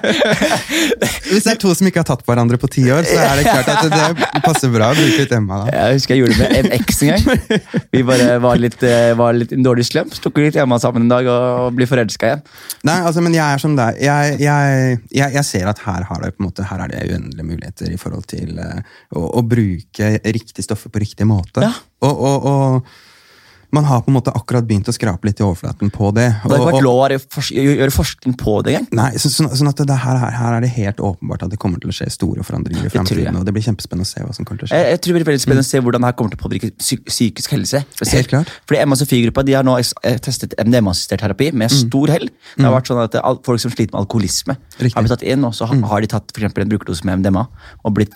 [1.29, 3.41] Hvis det er to som ikke har tatt på hverandre på ti år, så er
[3.41, 5.63] det klart at det passer bra å bruke litt Emma.
[5.63, 5.75] da.
[5.75, 7.25] Jeg husker jeg gjorde det med eks en gang.
[7.93, 10.15] Vi bare var litt, eh, var litt en dårlig slump.
[10.23, 12.45] Tok litt MA sammen en dag og ble forelska igjen.
[12.87, 14.01] Nei, altså, men jeg er som deg.
[14.03, 17.03] Jeg, jeg, jeg, jeg ser at her, har det, på en måte, her er det
[17.11, 18.81] uendelige muligheter i forhold til eh,
[19.13, 21.61] å, å bruke riktig stoffer på riktig måte.
[21.65, 21.71] Ja.
[22.05, 22.85] Og, og, og
[23.75, 26.27] man har på en måte akkurat begynt å skrape litt i overflaten på det.
[26.31, 28.87] Det har ikke Og- vært lov å gjøre gjøre forskning på det engang.
[28.95, 31.79] Nei, så, sånn, sånn at det her, her er det helt åpenbart at det kommer
[31.81, 33.35] til å skje store forandringer i fremtiden.
[33.35, 34.79] Og det blir kjempespennende å se hva som kommer til å skje.
[34.79, 36.43] Jeg, jeg tror det blir veldig spennende å se hvordan det her kommer til å
[36.47, 36.71] påvirke
[37.11, 37.83] psykisk helse.
[37.91, 38.13] spesielt.
[38.15, 38.47] Helt klart.
[38.65, 42.29] Fordi Emma Sofie-gruppa de har nå eh, testet MDMA-assistert terapi med stor hell.
[42.55, 44.93] Det har vært sånn at Folk som sliter med alkoholisme, Riktig.
[44.95, 47.19] har blitt tatt inn, og så ha- har de tatt for eksempel, en brukerdose med
[47.19, 47.47] MDMA
[47.83, 48.15] og blitt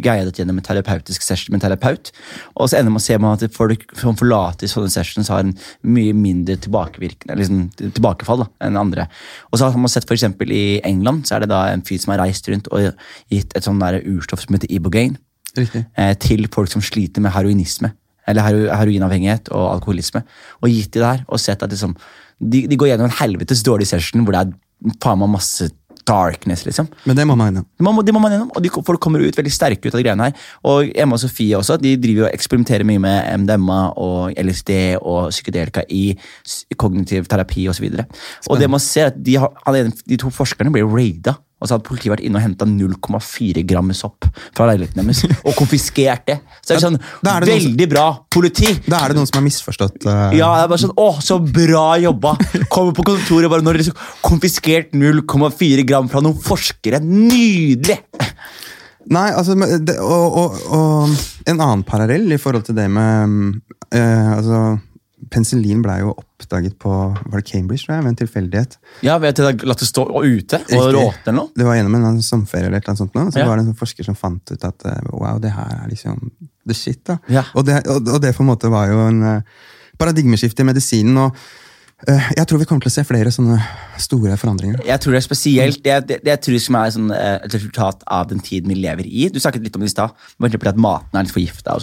[0.00, 2.12] guidet gjennom en terapeutisk session med en terapeut.
[2.56, 6.14] Og så ender man å se at folk som forlater sånne sessions, har en mye
[6.16, 9.08] mindre tilbakevirkende, liksom, tilbakefall da, enn andre.
[9.50, 12.14] Og så har man sett for i England så er det da en fyr som
[12.14, 12.90] har reist rundt og
[13.32, 15.18] gitt et sånn urstoff som heter Ibogaine
[15.56, 17.92] eh, til folk som sliter med heroinisme.
[18.26, 20.22] Eller heroinavhengighet og alkoholisme.
[20.62, 21.92] Og gitt de der, og sett at liksom,
[22.40, 25.68] de, de går gjennom en helvetes dårlig session hvor det er faen meg masse
[26.08, 26.88] darkness, liksom.
[27.04, 27.66] Men det må man gjennom.
[27.78, 30.02] Det må, det må man gjennom, og de, folk kommer ut veldig sterke ut av
[30.02, 30.48] greiene her.
[30.70, 35.30] Og Emma og Sofie også, de driver og eksperimenterer mye med MDMA og LSD og
[35.34, 36.04] psykedelika i
[36.80, 37.88] kognitiv terapi osv.
[37.92, 41.36] Og, så og det man ser er at de, har, de to forskerne blir raida.
[41.64, 45.54] Og så hadde politiet vært inne og henta 0,4 gram sopp fra leiligheten deres og
[45.56, 46.36] konfiskert det.
[46.60, 48.04] Så det er sånn, Da er det Veldig som- bra
[48.36, 48.68] politi!
[48.84, 50.04] Da er det noen som har misforstått.
[50.04, 50.34] uh...
[50.36, 52.34] Ja, det er bare sånn, åh, så bra jobba!
[52.68, 53.96] Kommer på kontoret og bare når dere
[54.28, 57.00] konfiskert 0,4 gram fra noen forskere.
[57.00, 57.98] Nydelig!
[59.14, 63.58] Nei, altså, det, og, og, og en annen parallell i forhold til det med
[63.92, 64.60] eh, altså,
[65.34, 68.76] Penicillin ble jo oppdaget på var det Cambridge, tror jeg, ved en tilfeldighet.
[69.06, 71.50] Ja, vet du, Latt det stå ute og råte eller noe?
[71.58, 73.14] Det var gjennom en sommerferie eller noe sånt.
[73.18, 73.48] nå, Så Ja.
[73.48, 76.30] var det en sånn forsker som fant ut at eh, wow, det her er liksom
[76.66, 77.02] the shit.
[77.04, 77.18] da.
[77.28, 77.42] Ja.
[77.54, 79.42] Og, det, og, og det på en måte var jo en eh,
[79.98, 81.18] paradigmeskifte i medisinen.
[81.18, 81.36] og
[82.08, 83.58] eh, jeg tror vi kommer til å se flere sånne
[83.98, 84.80] store forandringer.
[84.86, 88.02] Jeg tror det er spesielt det, det, det jeg tror som er sånn, et resultat
[88.06, 89.28] av den tiden vi lever i.
[89.34, 91.78] Du snakket litt om det i stad, at maten er litt forgifta.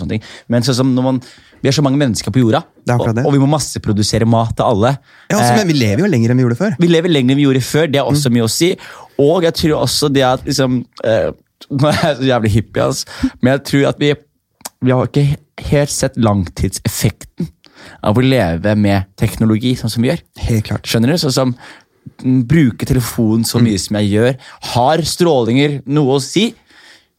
[0.48, 1.22] Men sånn som når man,
[1.62, 2.64] vi er så mange mennesker på jorda,
[2.96, 4.96] og, og vi må masseprodusere mat til alle.
[5.30, 6.76] Ja, altså, Eh, men vi lever jo lenger enn vi gjorde før.
[6.82, 8.72] vi lever lenger enn vi gjorde før, det er også mye å si.
[9.22, 11.32] Og jeg tror også det at liksom eh,
[11.78, 13.32] Nå er jeg så jævlig hippie, altså.
[13.40, 14.08] men jeg tror at vi
[14.82, 15.28] Vi har ikke
[15.70, 17.52] helt sett langtidseffekten
[18.06, 20.24] av å leve med teknologi sånn som vi gjør.
[20.48, 20.90] Helt klart.
[20.90, 21.20] Skjønner du?
[21.22, 24.36] Sånn som mm, bruke telefonen så mye som jeg gjør.
[24.74, 26.48] Har strålinger noe å si?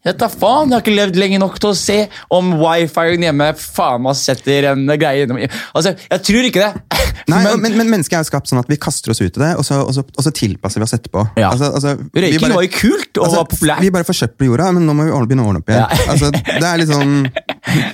[0.03, 1.97] Jeg tar faen, jeg har ikke levd lenge nok til å se
[2.35, 6.99] om wifi-en hjemme faen meg setter en greie gjennom Altså, jeg tror ikke det.
[7.31, 9.43] Nei, Men- men, men mennesket er jo skapt sånn at vi kaster oss ut i
[9.45, 11.23] det, og så, og så, og så tilpasser vi oss etterpå.
[11.39, 11.53] Ja.
[11.53, 13.85] Altså, altså, Røyking bare- var jo kult og altså, var populært.
[13.87, 15.87] Vi bare forsøpler jorda, men nå må vi begynne å ordne opp igjen.
[15.87, 16.11] Ja.
[16.17, 17.15] altså, det er litt sånn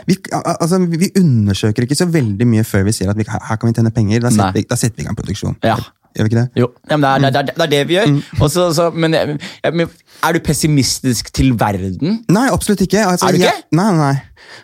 [0.08, 3.68] vi, altså, vi undersøker ikke så veldig mye før vi sier at vi, her kan
[3.68, 4.24] vi tjene penger.
[4.24, 5.60] Da setter, vi, da setter vi i gang produksjon.
[5.66, 5.76] Ja.
[6.16, 6.48] Gjør vi ikke det?
[6.62, 8.06] Jo, ja, men det, er, det, er, det er det vi gjør.
[8.14, 8.20] Mm.
[8.42, 9.36] Også, så- men, jeg,
[9.76, 9.90] men
[10.24, 12.22] er du pessimistisk til verden?
[12.32, 13.04] Nei, absolutt ikke.
[13.06, 13.52] Altså, Er du ikke?
[13.52, 14.12] Jeg, nei, nei.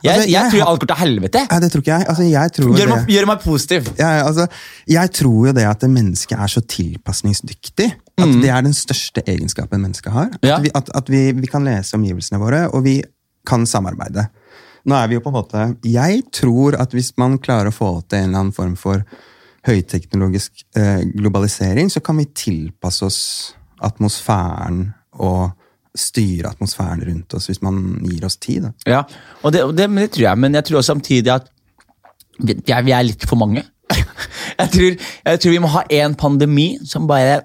[0.03, 1.43] Jeg, jeg, jeg tror alt går til helvete.
[1.51, 2.07] Nei, det tror ikke jeg.
[2.11, 3.91] Altså, jeg tror Gjør meg, gjør meg positiv.
[3.99, 4.47] Ja, ja, altså,
[4.91, 7.89] jeg tror jo det at mennesket er så tilpasningsdyktig.
[8.19, 10.31] At det er den største egenskapen mennesket har.
[10.33, 10.49] At, Mm.
[10.49, 10.59] Ja.
[10.65, 12.97] vi, at, at vi, vi kan lese omgivelsene våre, og vi
[13.47, 14.27] kan samarbeide.
[14.85, 17.93] Nå er vi jo på en måte Jeg tror at hvis man klarer å få
[18.09, 19.01] til en eller annen form for
[19.65, 23.21] høyteknologisk eh, globalisering, så kan vi tilpasse oss
[23.85, 24.91] atmosfæren
[25.23, 25.53] og
[25.95, 28.67] styre atmosfæren rundt oss hvis man gir oss tid.
[28.67, 28.73] Da.
[28.91, 29.03] Ja,
[29.43, 31.51] og det, og det, det tror jeg, men jeg tror samtidig at
[32.41, 33.63] vi, vi er, litt for mange.
[34.55, 34.93] Jeg tror,
[35.27, 37.41] jeg tror vi må ha en pandemi som bare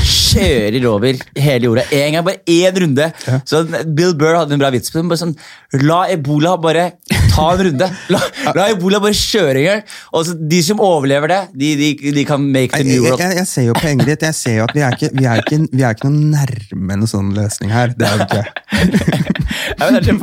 [0.00, 1.84] kjører over hele jorda.
[1.92, 3.08] En gang, bare én runde.
[3.44, 5.18] Så Bill Burr hadde en bra vits på det.
[5.20, 5.34] Sånn,
[5.84, 6.86] La ebola bare
[7.34, 7.90] ta en runde.
[8.14, 8.20] La,
[8.56, 9.84] la ebola bare kjøre i gang.
[10.14, 13.20] Og de som overlever det, de, de, de kan make the new world.
[13.22, 14.26] jeg, jeg ser jo poenget ditt.
[14.30, 17.00] Jeg ser jo at vi er ikke, vi er ikke, vi er ikke noe nærme
[17.00, 17.94] noen sånn løsning her.
[17.98, 18.44] Det er vi ikke.
[19.74, 20.14] Jeg vet ikke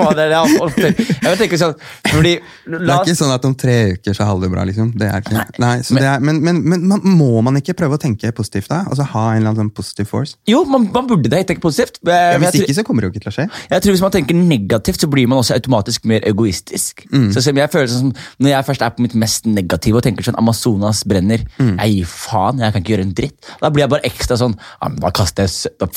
[1.31, 1.75] jeg jeg sånn
[2.11, 2.33] fordi,
[2.65, 4.91] Det er ikke sånn at om tre uker så halver det bra, liksom.
[4.99, 7.97] Det er ikke, nei, så det er, men, men, men man, må man ikke prøve
[7.97, 8.83] å tenke positivt da?
[8.89, 10.37] Altså ha en eller annen sånn positive force?
[10.49, 11.43] Jo, man, man burde det.
[11.49, 12.01] Tenke positivt.
[12.05, 13.47] Ja, hvis jeg tror- ikke så kommer det jo ikke til å skje.
[13.71, 17.00] Jeg tror Hvis man tenker negativt, så blir man også automatisk mer egoistisk.
[17.09, 17.33] Faktisk.
[17.33, 19.95] Så selv om jeg føler sånn som Når jeg først er på mitt mest negative
[19.97, 23.51] og tenker sånn Amazonas brenner, jeg gir faen, jeg kan ikke gjøre en dritt.
[23.61, 25.87] Da blir jeg bare ekstra sånn ja, men da kaster jeg da,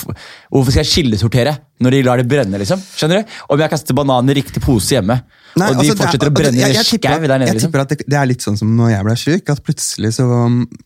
[0.51, 2.79] Hvorfor skal jeg skillesortere når de lar det brenne, liksom?
[2.97, 3.33] Skjønner du?
[3.51, 5.17] Om jeg kaster bananer i riktig pose hjemme,
[5.57, 7.71] Nei, og de altså, fortsetter er- å brenne i skau der nede, Jeg liksom.
[7.73, 10.27] tipper at det, det er litt sånn som når jeg ble syk, at plutselig så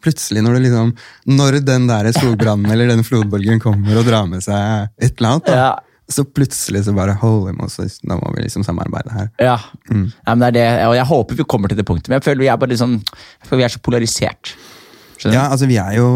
[0.02, 0.94] Plutselig når det liksom
[1.38, 5.46] Når den der skogbrannen eller den flodbølgen kommer og drar med seg et eller annet,
[5.46, 5.70] da, Ja.
[6.08, 9.28] Så plutselig så bare Holy Moses, da må vi liksom samarbeide her.
[9.44, 9.58] Ja.
[9.90, 10.08] Mm.
[10.14, 12.28] ja men det er det, og jeg håper vi kommer til det punktet, men jeg
[12.30, 12.98] føler vi er bare sånn
[13.50, 14.54] vi er så polarisert.
[15.18, 15.34] Skjønner?
[15.34, 16.08] Ja, altså Vi er jo,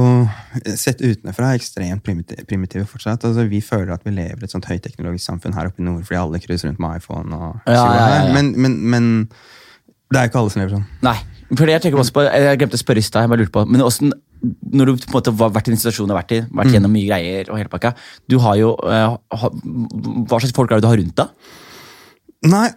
[0.78, 3.24] sett utenfra, ekstremt primitive, primitive fortsatt.
[3.26, 6.04] Altså Vi føler at vi lever i et sånt høyteknologisk samfunn her oppe i nord
[6.06, 7.34] fordi alle cruiser rundt med iPhone.
[7.34, 8.32] og Ja, ja.
[8.32, 9.08] Men, men, men
[10.12, 10.86] det er jo ikke alle som lever sånn.
[11.02, 11.16] Nei.
[11.52, 14.92] For jeg tenker også på, jeg glemte å spørre i stad, Men hvordan, når du
[15.04, 16.74] på en måte har vært i den situasjonen du har vært i, vært Mm.
[16.76, 17.92] gjennom mye greier og hele pakka
[18.28, 19.50] Du har jo uh, ha,
[20.26, 21.28] Hva slags folk er det du har rundt deg?
[22.50, 22.68] Nei,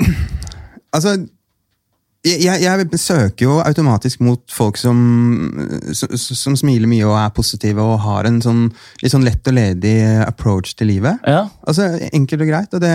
[0.96, 1.12] altså
[2.26, 4.98] jeg, jeg, jeg søker jo automatisk mot folk som,
[5.96, 8.66] som, som smiler mye og er positive og har en sånn
[9.00, 9.94] litt sånn lett og ledig
[10.26, 11.16] approach til livet.
[11.24, 11.46] Ja.
[11.64, 12.76] Altså, Enkelt og greit.
[12.76, 12.92] og det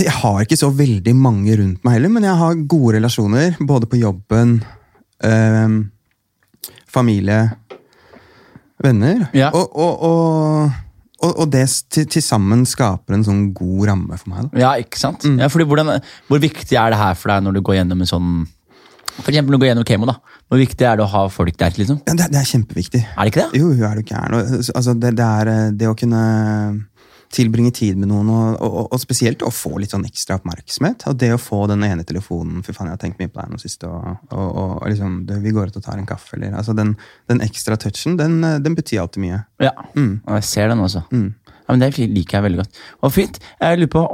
[0.00, 3.58] Jeg har ikke så veldig mange rundt meg heller, men jeg har gode relasjoner.
[3.60, 4.62] Både på jobben,
[5.26, 5.76] eh,
[6.92, 7.42] familie,
[8.82, 9.26] venner.
[9.36, 9.50] Ja.
[9.54, 10.02] Og, og,
[11.22, 14.50] og, og, det til, til sammen skaper en sånn god ramme for meg.
[14.50, 14.62] Da.
[14.64, 15.24] Ja, ikke sant?
[15.24, 15.38] Mm.
[15.42, 15.94] Ja, hvordan,
[16.28, 18.30] Hvor viktig er det her for deg når du går gjennom en sånn
[19.20, 20.16] For eksempel når du går gjennom kemo, da.
[20.50, 21.76] Hvor viktig er det å ha folk der?
[21.78, 22.00] liksom?
[22.08, 23.02] Ja, det, det er kjempeviktig.
[23.12, 23.60] Er det ikke det?
[23.60, 24.58] Jo, jo, er du gæren.
[24.74, 26.22] Altså, det, det er eh, det å kunne
[27.32, 31.06] tilbringe tid med noen, og, og, og spesielt å få litt sånn ekstra oppmerksomhet.
[31.10, 33.52] Og det å få den ene telefonen Fy faen, jeg har tenkt mye på deg
[33.52, 33.86] nå sist.
[33.88, 36.36] Og, og, liksom, du, vi går ut og tar en kaffe.
[36.36, 36.94] Eller, altså, den,
[37.32, 39.40] den ekstra touchen, den, den betyr alltid mye.
[39.62, 39.72] Ja.
[39.96, 41.06] Og jeg ser den også.
[41.12, 42.82] Ja, men Det liker jeg veldig godt.
[43.02, 43.40] Og fint.
[43.60, 44.04] Jeg lurer på,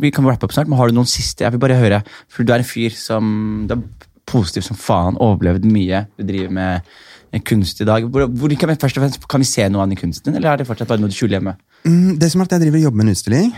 [0.00, 1.44] Vi kan wrappe opp snart, men har du noen siste?
[1.44, 2.02] Jeg vil bare høre,
[2.32, 3.84] for Du er en fyr som du er
[4.24, 6.06] positiv som faen, overlevd mye.
[6.16, 6.94] Du driver med
[7.42, 8.04] kunst i dag.
[8.06, 10.52] Hvor, hvor kan, vi, først og fremst, kan vi se noe av den kunsten, eller
[10.52, 11.56] er det fortsatt bare noe du skjuler hjemme?
[11.84, 13.48] Mm, det som er at Jeg driver og jobber med en utstilling.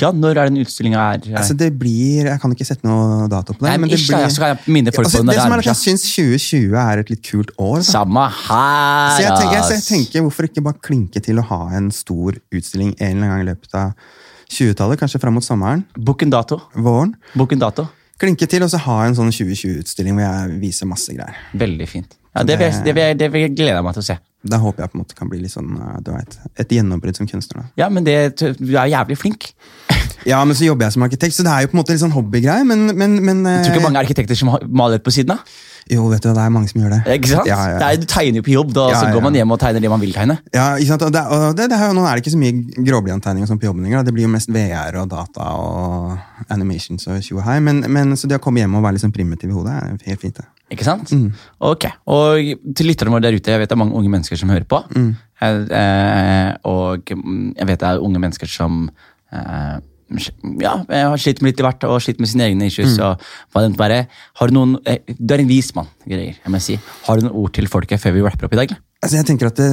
[0.00, 1.26] Ja, Når er den utstillinga her?
[1.36, 3.68] Altså, det blir, Jeg kan ikke sette noe dato på det.
[3.68, 5.52] Nei, men det ikke, blir, så kan jeg minne folk altså, på det det som
[5.56, 7.82] er at Jeg syns 2020 er et litt kult år.
[7.82, 7.88] Da.
[7.90, 11.60] Samme her, Så jeg tenker, så jeg tenker hvorfor ikke bare klinke til å ha
[11.76, 13.92] en stor utstilling en eller annen gang i løpet av
[14.54, 16.60] 20-tallet, kanskje fram mot sommeren, Book en dato.
[16.76, 17.14] våren.
[17.34, 17.88] Book en dato.
[18.20, 21.34] Klinke til og så ha en sånn 2020-utstilling hvor jeg viser masse greier.
[21.58, 22.14] Veldig fint.
[22.34, 24.16] Ja, det, vil jeg, det, vil jeg, det vil jeg glede meg til å se.
[24.44, 27.16] Da håper jeg på en måte kan bli litt sånn, uh, du vet, et gjennombrudd
[27.20, 27.62] som kunstner.
[27.62, 27.84] da.
[27.84, 29.52] Ja, men det, Du er jævlig flink.
[30.24, 32.00] Ja, men så jobber jeg som arkitekt, så det er jo på en måte litt
[32.00, 35.34] sånn hobbygreie, men, men, men Jeg tror eh, ikke mange arkitekter som maler på siden
[35.34, 35.42] av.
[35.92, 37.00] Jo, vet du, det er mange som gjør det.
[37.18, 37.48] Ikke sant?
[37.48, 39.12] Ja, ja, Det er, du tegner jo på jobb, da, Ja, så ja.
[39.12, 40.38] går man hjem og tegner det man vil tegne.
[40.54, 41.04] Ja, ikke sant?
[41.04, 43.84] Og det, og det, det er nå er det ikke så mye sånn på jobben
[43.84, 44.06] lenger.
[44.08, 47.58] Det blir jo mest VR og data og animations og tjo og hei.
[47.60, 50.08] Men, men så det å komme hjem og være litt sånn primitiv i hodet er
[50.08, 50.40] helt fint.
[50.40, 50.48] det.
[50.72, 51.10] Ikke sant?
[51.12, 51.32] Mm.
[51.60, 54.52] Ok, Og til lytterne våre der ute, jeg vet det er mange unge mennesker som
[54.52, 54.80] hører på.
[54.94, 55.10] Mm.
[55.44, 58.86] Eh, eh, og mm, jeg vet det er unge mennesker som
[59.32, 59.76] eh,
[60.62, 62.96] ja, har slitt med litt i hvert og slitt med sine egne issues.
[62.96, 63.04] Mm.
[63.04, 64.00] og hva det måtte være.
[64.40, 66.78] Har du noen, eh, Du er en vis mann, greier, jeg må si.
[67.06, 68.76] Har du noen ord til folket før vi rapper opp i dag?
[69.02, 69.70] Altså, jeg tenker at det,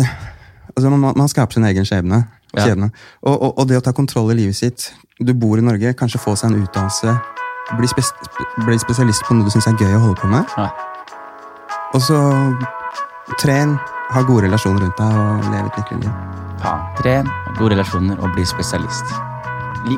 [0.76, 2.26] altså, man, man skaper sin egen skjebne.
[2.52, 2.68] Ja.
[2.76, 4.90] Og, og, og det å ta kontroll i livet sitt
[5.24, 7.14] Du bor i Norge, kanskje få seg en utdannelse.
[7.80, 8.12] Bli, spes,
[8.66, 10.48] bli spesialist på noe du syns er gøy å holde på med.
[10.58, 10.70] Ja.
[11.96, 12.20] Og så
[13.40, 13.78] tren,
[14.12, 16.38] ha gode relasjoner rundt deg og leve et lykkelig liv.
[16.62, 16.88] Faen.
[17.00, 19.16] Tren, gode relasjoner og bli spesialist.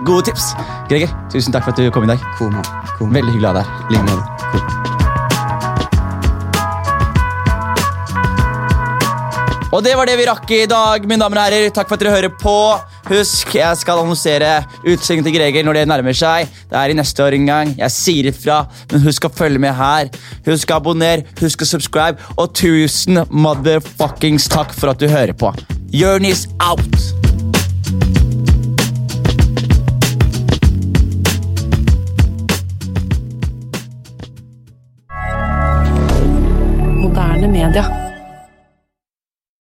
[0.08, 0.54] Gode tips!
[0.90, 2.24] Greger, tusen takk for at du kom i dag.
[2.38, 2.68] Cool, mann.
[3.02, 3.90] Veldig hyggelig å ha deg her.
[3.92, 5.03] Like måte.
[9.74, 11.72] Og det var det vi rakk i dag, mine damer og herrer.
[11.74, 12.58] Takk for at dere hører på.
[13.10, 14.52] Husk, jeg skal annonsere
[14.86, 16.52] utsikten til Greger når det nærmer seg.
[16.70, 17.74] Det er i neste år en gang.
[17.80, 18.60] Jeg sier ifra,
[18.94, 20.14] men husk å følge med her.
[20.46, 25.50] Husk å abonnere, husk å subscribe, og tusen motherfuckings takk for at du hører på.
[25.90, 27.02] Jonis out!
[37.04, 38.03] moderne media.